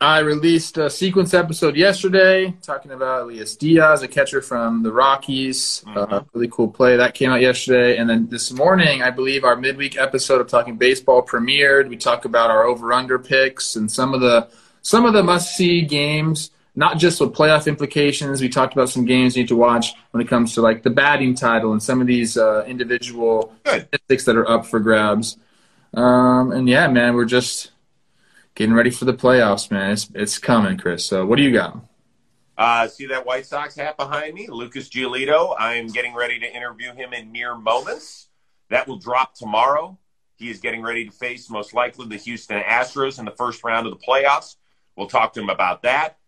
I 0.00 0.20
released 0.20 0.78
a 0.78 0.88
sequence 0.88 1.34
episode 1.34 1.74
yesterday 1.74 2.54
talking 2.62 2.92
about 2.92 3.22
Elias 3.22 3.56
Diaz, 3.56 4.02
a 4.02 4.06
catcher 4.06 4.40
from 4.40 4.84
the 4.84 4.92
Rockies. 4.92 5.82
Mm-hmm. 5.88 6.14
Uh, 6.14 6.22
really 6.34 6.46
cool 6.48 6.68
play 6.68 6.96
that 6.96 7.14
came 7.14 7.30
out 7.30 7.40
yesterday. 7.40 7.96
And 7.96 8.08
then 8.08 8.28
this 8.28 8.52
morning, 8.52 9.02
I 9.02 9.10
believe 9.10 9.42
our 9.42 9.56
midweek 9.56 9.98
episode 9.98 10.40
of 10.40 10.46
Talking 10.46 10.76
Baseball 10.76 11.22
premiered. 11.26 11.88
We 11.88 11.96
talk 11.96 12.26
about 12.26 12.48
our 12.48 12.62
over/under 12.62 13.18
picks 13.18 13.74
and 13.74 13.90
some 13.90 14.14
of 14.14 14.20
the 14.20 14.48
some 14.82 15.04
of 15.04 15.14
the 15.14 15.24
must-see 15.24 15.82
games, 15.82 16.52
not 16.78 16.96
just 16.96 17.20
with 17.20 17.32
playoff 17.32 17.66
implications. 17.66 18.40
We 18.40 18.48
talked 18.48 18.72
about 18.72 18.88
some 18.88 19.04
games 19.04 19.36
you 19.36 19.42
need 19.42 19.48
to 19.48 19.56
watch 19.56 19.94
when 20.12 20.20
it 20.20 20.28
comes 20.28 20.54
to 20.54 20.62
like 20.62 20.84
the 20.84 20.90
batting 20.90 21.34
title 21.34 21.72
and 21.72 21.82
some 21.82 22.00
of 22.00 22.06
these 22.06 22.36
uh, 22.36 22.64
individual 22.68 23.52
Good. 23.64 23.88
statistics 23.88 24.24
that 24.26 24.36
are 24.36 24.48
up 24.48 24.64
for 24.64 24.78
grabs. 24.78 25.38
Um, 25.92 26.52
and 26.52 26.68
yeah, 26.68 26.86
man, 26.86 27.14
we're 27.14 27.24
just 27.24 27.72
getting 28.54 28.76
ready 28.76 28.90
for 28.90 29.06
the 29.06 29.12
playoffs, 29.12 29.72
man. 29.72 29.90
It's 29.90 30.08
it's 30.14 30.38
coming, 30.38 30.78
Chris. 30.78 31.04
So 31.04 31.26
what 31.26 31.36
do 31.36 31.42
you 31.42 31.52
got? 31.52 31.80
Uh, 32.56 32.86
see 32.86 33.06
that 33.06 33.26
White 33.26 33.46
Sox 33.46 33.74
hat 33.74 33.96
behind 33.96 34.34
me, 34.34 34.46
Lucas 34.48 34.88
Giolito. 34.88 35.56
I 35.58 35.74
am 35.74 35.88
getting 35.88 36.14
ready 36.14 36.38
to 36.38 36.46
interview 36.46 36.94
him 36.94 37.12
in 37.12 37.32
mere 37.32 37.56
moments. 37.56 38.28
That 38.70 38.86
will 38.86 38.98
drop 38.98 39.34
tomorrow. 39.34 39.98
He 40.36 40.48
is 40.48 40.60
getting 40.60 40.82
ready 40.82 41.06
to 41.06 41.10
face 41.10 41.50
most 41.50 41.74
likely 41.74 42.06
the 42.06 42.18
Houston 42.18 42.62
Astros 42.62 43.18
in 43.18 43.24
the 43.24 43.32
first 43.32 43.64
round 43.64 43.88
of 43.88 43.98
the 43.98 44.04
playoffs. 44.06 44.54
We'll 44.94 45.08
talk 45.08 45.32
to 45.32 45.40
him 45.40 45.50
about 45.50 45.82
that. 45.82 46.18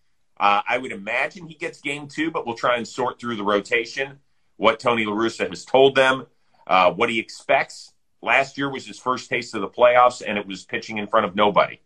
Uh, 0.41 0.63
I 0.67 0.79
would 0.79 0.91
imagine 0.91 1.47
he 1.47 1.55
gets 1.55 1.83
game 1.83 2.09
two, 2.09 2.31
but 2.31 2.47
we'll 2.47 2.57
try 2.57 2.79
and 2.79 2.89
sort 2.89 3.21
through 3.21 3.37
the 3.37 3.45
rotation, 3.45 4.21
what 4.57 4.81
Tony 4.81 5.05
La 5.05 5.13
Russa 5.13 5.47
has 5.47 5.67
told 5.67 5.95
them, 5.95 6.27
uh, 6.67 6.91
what 6.93 7.11
he 7.11 7.19
expects. 7.19 7.93
Last 8.23 8.57
year 8.57 8.71
was 8.71 8.87
his 8.87 8.99
first 8.99 9.29
taste 9.29 9.55
of 9.55 9.61
the 9.61 9.69
playoffs, 9.69 10.23
and 10.27 10.39
it 10.39 10.47
was 10.47 10.65
pitching 10.65 10.97
in 10.97 11.07
front 11.07 11.27
of 11.27 11.37
nobody. 11.37 11.81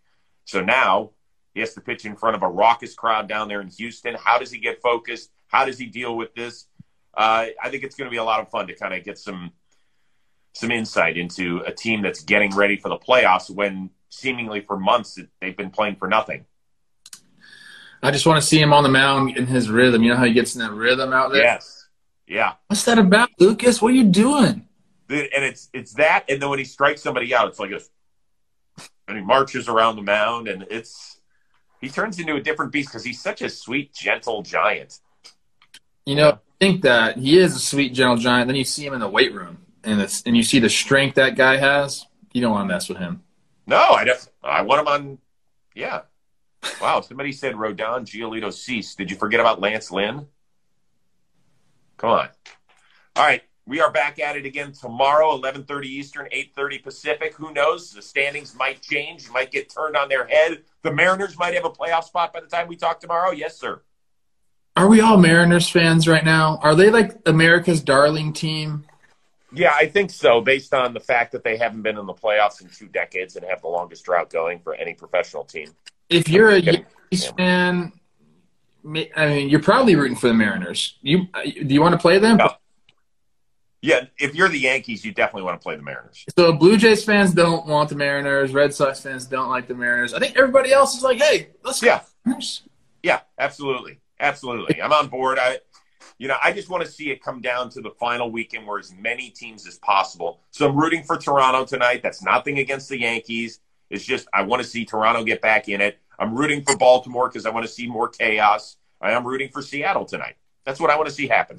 So 0.44 0.62
now 0.64 1.10
he 1.52 1.60
has 1.60 1.74
to 1.74 1.80
pitch 1.80 2.04
in 2.04 2.14
front 2.14 2.36
of 2.36 2.42
a 2.42 2.48
raucous 2.48 2.94
crowd 2.94 3.28
down 3.28 3.48
there 3.48 3.60
in 3.60 3.70
Houston. 3.70 4.14
How 4.14 4.38
does 4.38 4.52
he 4.52 4.58
get 4.58 4.80
focused? 4.80 5.32
How 5.48 5.64
does 5.64 5.76
he 5.78 5.86
deal 5.86 6.16
with 6.16 6.32
this? 6.36 6.68
Uh, 7.12 7.46
I 7.60 7.70
think 7.70 7.82
it's 7.82 7.96
going 7.96 8.06
to 8.06 8.10
be 8.10 8.18
a 8.18 8.24
lot 8.24 8.40
of 8.40 8.50
fun 8.50 8.68
to 8.68 8.76
kind 8.76 8.94
of 8.94 9.02
get 9.02 9.18
some 9.18 9.50
some 10.52 10.70
insight 10.70 11.16
into 11.16 11.58
a 11.66 11.72
team 11.72 12.02
that's 12.02 12.22
getting 12.22 12.54
ready 12.54 12.76
for 12.76 12.88
the 12.88 12.96
playoffs 12.96 13.50
when 13.50 13.90
seemingly 14.10 14.60
for 14.60 14.78
months 14.78 15.18
they've 15.40 15.56
been 15.56 15.70
playing 15.70 15.96
for 15.96 16.06
nothing. 16.06 16.44
I 18.04 18.10
just 18.10 18.26
want 18.26 18.40
to 18.40 18.46
see 18.46 18.60
him 18.60 18.72
on 18.74 18.82
the 18.82 18.90
mound 18.90 19.36
in 19.36 19.46
his 19.46 19.70
rhythm. 19.70 20.02
You 20.02 20.10
know 20.10 20.16
how 20.16 20.24
he 20.24 20.34
gets 20.34 20.54
in 20.54 20.60
that 20.60 20.72
rhythm 20.72 21.12
out 21.14 21.32
there? 21.32 21.42
Yes. 21.42 21.88
Yeah. 22.26 22.52
What's 22.66 22.84
that 22.84 22.98
about, 22.98 23.30
Lucas? 23.40 23.80
What 23.80 23.92
are 23.92 23.96
you 23.96 24.04
doing? 24.04 24.66
And 25.08 25.44
it's 25.44 25.70
it's 25.72 25.94
that, 25.94 26.24
and 26.28 26.40
then 26.40 26.50
when 26.50 26.58
he 26.58 26.64
strikes 26.64 27.02
somebody 27.02 27.34
out, 27.34 27.48
it's 27.48 27.58
like 27.58 27.70
a 27.70 27.80
and 29.08 29.16
he 29.16 29.22
marches 29.22 29.68
around 29.68 29.96
the 29.96 30.02
mound, 30.02 30.48
and 30.48 30.66
it's 30.70 31.20
he 31.80 31.88
turns 31.88 32.18
into 32.18 32.34
a 32.34 32.40
different 32.40 32.72
beast 32.72 32.88
because 32.88 33.04
he's 33.04 33.20
such 33.20 33.42
a 33.42 33.48
sweet, 33.48 33.94
gentle 33.94 34.42
giant. 34.42 35.00
You 36.06 36.16
know, 36.16 36.30
I 36.30 36.38
think 36.58 36.82
that 36.82 37.18
he 37.18 37.38
is 37.38 37.56
a 37.56 37.58
sweet, 37.58 37.94
gentle 37.94 38.16
giant. 38.16 38.48
Then 38.48 38.56
you 38.56 38.64
see 38.64 38.84
him 38.84 38.94
in 38.94 39.00
the 39.00 39.08
weight 39.08 39.34
room, 39.34 39.58
and 39.82 40.00
it's 40.00 40.22
and 40.22 40.36
you 40.36 40.42
see 40.42 40.58
the 40.58 40.70
strength 40.70 41.14
that 41.16 41.36
guy 41.36 41.56
has. 41.56 42.06
You 42.32 42.40
don't 42.40 42.52
want 42.52 42.68
to 42.68 42.74
mess 42.74 42.88
with 42.88 42.98
him. 42.98 43.22
No, 43.66 43.78
I 43.78 44.04
def- 44.04 44.28
I 44.42 44.62
want 44.62 44.80
him 44.80 44.88
on. 44.88 45.18
Yeah. 45.74 46.02
Wow. 46.80 47.00
Somebody 47.00 47.32
said 47.32 47.54
Rodon 47.54 48.04
Giolito 48.04 48.52
Cease. 48.52 48.94
Did 48.94 49.10
you 49.10 49.16
forget 49.16 49.40
about 49.40 49.60
Lance 49.60 49.90
Lynn? 49.90 50.26
Come 51.96 52.10
on. 52.10 52.28
All 53.16 53.24
right. 53.24 53.42
We 53.66 53.80
are 53.80 53.90
back 53.90 54.18
at 54.18 54.36
it 54.36 54.44
again 54.44 54.72
tomorrow, 54.72 55.34
11:30 55.38 55.86
Eastern, 55.86 56.28
8:30 56.30 56.82
Pacific. 56.82 57.34
Who 57.36 57.50
knows? 57.50 57.92
The 57.92 58.02
standings 58.02 58.54
might 58.54 58.82
change, 58.82 59.30
might 59.30 59.50
get 59.50 59.72
turned 59.72 59.96
on 59.96 60.10
their 60.10 60.26
head. 60.26 60.64
The 60.82 60.92
Mariners 60.92 61.38
might 61.38 61.54
have 61.54 61.64
a 61.64 61.70
playoff 61.70 62.04
spot 62.04 62.34
by 62.34 62.40
the 62.40 62.46
time 62.46 62.68
we 62.68 62.76
talk 62.76 63.00
tomorrow. 63.00 63.30
Yes, 63.30 63.56
sir. 63.56 63.80
Are 64.76 64.86
we 64.86 65.00
all 65.00 65.16
Mariners 65.16 65.70
fans 65.70 66.06
right 66.06 66.24
now? 66.24 66.58
Are 66.62 66.74
they 66.74 66.90
like 66.90 67.16
America's 67.26 67.80
darling 67.80 68.34
team? 68.34 68.84
Yeah, 69.50 69.72
I 69.72 69.86
think 69.86 70.10
so, 70.10 70.40
based 70.40 70.74
on 70.74 70.92
the 70.92 71.00
fact 71.00 71.32
that 71.32 71.44
they 71.44 71.56
haven't 71.56 71.82
been 71.82 71.96
in 71.96 72.06
the 72.06 72.12
playoffs 72.12 72.60
in 72.60 72.68
two 72.68 72.88
decades 72.88 73.36
and 73.36 73.46
have 73.46 73.62
the 73.62 73.68
longest 73.68 74.04
drought 74.04 74.28
going 74.28 74.58
for 74.58 74.74
any 74.74 74.92
professional 74.92 75.44
team. 75.44 75.68
If 76.14 76.28
you're 76.28 76.50
a 76.50 76.58
Yankees 76.58 77.26
fan, 77.36 77.92
I 78.84 78.88
mean, 79.26 79.48
you're 79.48 79.62
probably 79.62 79.96
rooting 79.96 80.16
for 80.16 80.28
the 80.28 80.34
Mariners. 80.34 80.98
You 81.02 81.26
uh, 81.34 81.42
do 81.42 81.74
you 81.74 81.80
want 81.80 81.92
to 81.92 81.98
play 81.98 82.18
them? 82.18 82.36
No. 82.36 82.50
Yeah, 83.82 84.06
if 84.18 84.34
you're 84.34 84.48
the 84.48 84.58
Yankees, 84.58 85.04
you 85.04 85.12
definitely 85.12 85.42
want 85.42 85.60
to 85.60 85.62
play 85.62 85.76
the 85.76 85.82
Mariners. 85.82 86.24
So 86.38 86.54
Blue 86.54 86.78
Jays 86.78 87.04
fans 87.04 87.34
don't 87.34 87.66
want 87.66 87.90
the 87.90 87.96
Mariners. 87.96 88.54
Red 88.54 88.72
Sox 88.72 89.00
fans 89.00 89.26
don't 89.26 89.50
like 89.50 89.68
the 89.68 89.74
Mariners. 89.74 90.14
I 90.14 90.20
think 90.20 90.38
everybody 90.38 90.72
else 90.72 90.96
is 90.96 91.02
like, 91.02 91.18
hey, 91.18 91.50
let's 91.62 91.82
yeah, 91.82 92.00
yeah, 93.02 93.20
absolutely, 93.38 94.00
absolutely. 94.20 94.80
I'm 94.80 94.92
on 94.92 95.08
board. 95.08 95.38
I, 95.38 95.58
you 96.16 96.28
know, 96.28 96.36
I 96.42 96.52
just 96.52 96.70
want 96.70 96.82
to 96.82 96.90
see 96.90 97.10
it 97.10 97.22
come 97.22 97.42
down 97.42 97.68
to 97.70 97.82
the 97.82 97.90
final 97.90 98.30
weekend 98.30 98.66
where 98.66 98.78
as 98.78 98.94
many 98.98 99.28
teams 99.28 99.66
as 99.66 99.78
possible. 99.78 100.40
So 100.50 100.68
I'm 100.68 100.76
rooting 100.76 101.02
for 101.02 101.18
Toronto 101.18 101.66
tonight. 101.66 102.02
That's 102.02 102.22
nothing 102.22 102.60
against 102.60 102.88
the 102.88 102.98
Yankees. 102.98 103.60
It's 103.90 104.04
just 104.04 104.26
I 104.32 104.42
want 104.42 104.62
to 104.62 104.68
see 104.68 104.86
Toronto 104.86 105.24
get 105.24 105.42
back 105.42 105.68
in 105.68 105.82
it. 105.82 105.98
I'm 106.18 106.34
rooting 106.34 106.62
for 106.62 106.76
Baltimore 106.76 107.28
because 107.28 107.46
I 107.46 107.50
want 107.50 107.66
to 107.66 107.72
see 107.72 107.86
more 107.86 108.08
chaos. 108.08 108.76
I 109.00 109.12
am 109.12 109.26
rooting 109.26 109.50
for 109.50 109.62
Seattle 109.62 110.04
tonight. 110.04 110.36
That's 110.64 110.80
what 110.80 110.90
I 110.90 110.96
want 110.96 111.08
to 111.08 111.14
see 111.14 111.26
happen. 111.26 111.58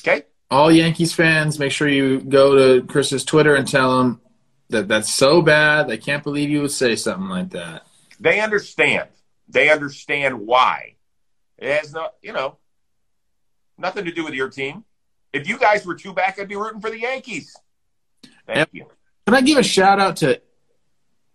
Okay 0.00 0.24
all 0.50 0.70
Yankees 0.70 1.12
fans, 1.12 1.58
make 1.58 1.72
sure 1.72 1.88
you 1.88 2.20
go 2.20 2.80
to 2.80 2.86
Chris's 2.86 3.24
Twitter 3.24 3.54
and 3.54 3.68
tell 3.68 4.00
him 4.00 4.20
that 4.70 4.88
that's 4.88 5.12
so 5.12 5.42
bad. 5.42 5.88
They 5.88 5.98
can't 5.98 6.22
believe 6.22 6.50
you 6.50 6.62
would 6.62 6.70
say 6.70 6.96
something 6.96 7.28
like 7.28 7.50
that. 7.50 7.86
They 8.20 8.40
understand. 8.40 9.08
They 9.48 9.70
understand 9.70 10.40
why. 10.40 10.96
It 11.58 11.76
has 11.76 11.92
no, 11.92 12.08
you 12.22 12.32
know, 12.32 12.56
nothing 13.76 14.04
to 14.04 14.12
do 14.12 14.24
with 14.24 14.34
your 14.34 14.48
team. 14.48 14.84
If 15.32 15.48
you 15.48 15.58
guys 15.58 15.84
were 15.84 15.94
two 15.94 16.12
back, 16.12 16.38
I'd 16.38 16.48
be 16.48 16.56
rooting 16.56 16.80
for 16.80 16.90
the 16.90 17.00
Yankees. 17.00 17.54
Thank 18.46 18.58
yep. 18.58 18.68
you. 18.72 18.86
Can 19.26 19.34
I 19.34 19.42
give 19.42 19.58
a 19.58 19.62
shout 19.62 20.00
out 20.00 20.16
to 20.16 20.40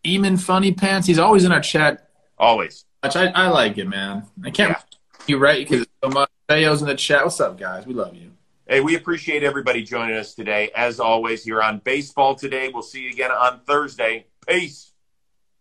Eamon 0.04 0.40
Funny 0.40 0.72
Pants? 0.72 1.08
He's 1.08 1.20
always 1.20 1.46
in 1.46 1.52
our 1.52 1.62
chat. 1.62 2.10
Always. 2.38 2.86
Which 3.04 3.16
I, 3.16 3.28
I 3.28 3.50
like 3.50 3.78
it, 3.78 3.88
man. 3.88 4.26
I 4.44 4.50
can't 4.50 4.72
yeah. 4.72 4.82
you 5.28 5.38
right 5.38 5.68
because 5.68 5.86
so 6.04 6.10
much. 6.10 6.30
Theo's 6.50 6.82
in 6.82 6.88
the 6.88 6.96
chat. 6.96 7.24
What's 7.24 7.40
up, 7.40 7.58
guys? 7.58 7.86
We 7.86 7.94
love 7.94 8.16
you. 8.16 8.32
Hey, 8.68 8.80
we 8.80 8.96
appreciate 8.96 9.44
everybody 9.44 9.84
joining 9.84 10.16
us 10.16 10.34
today. 10.34 10.72
As 10.76 11.00
always, 11.00 11.44
here 11.44 11.62
on 11.62 11.80
Baseball 11.80 12.36
Today. 12.36 12.70
We'll 12.74 12.82
see 12.82 13.04
you 13.04 13.10
again 13.10 13.32
on 13.32 13.60
Thursday. 13.66 14.28
Peace. 14.48 14.94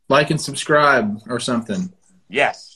Like 0.08 0.30
and 0.30 0.40
subscribe 0.40 1.20
or 1.28 1.40
something. 1.40 1.92
Yes. 2.28 2.71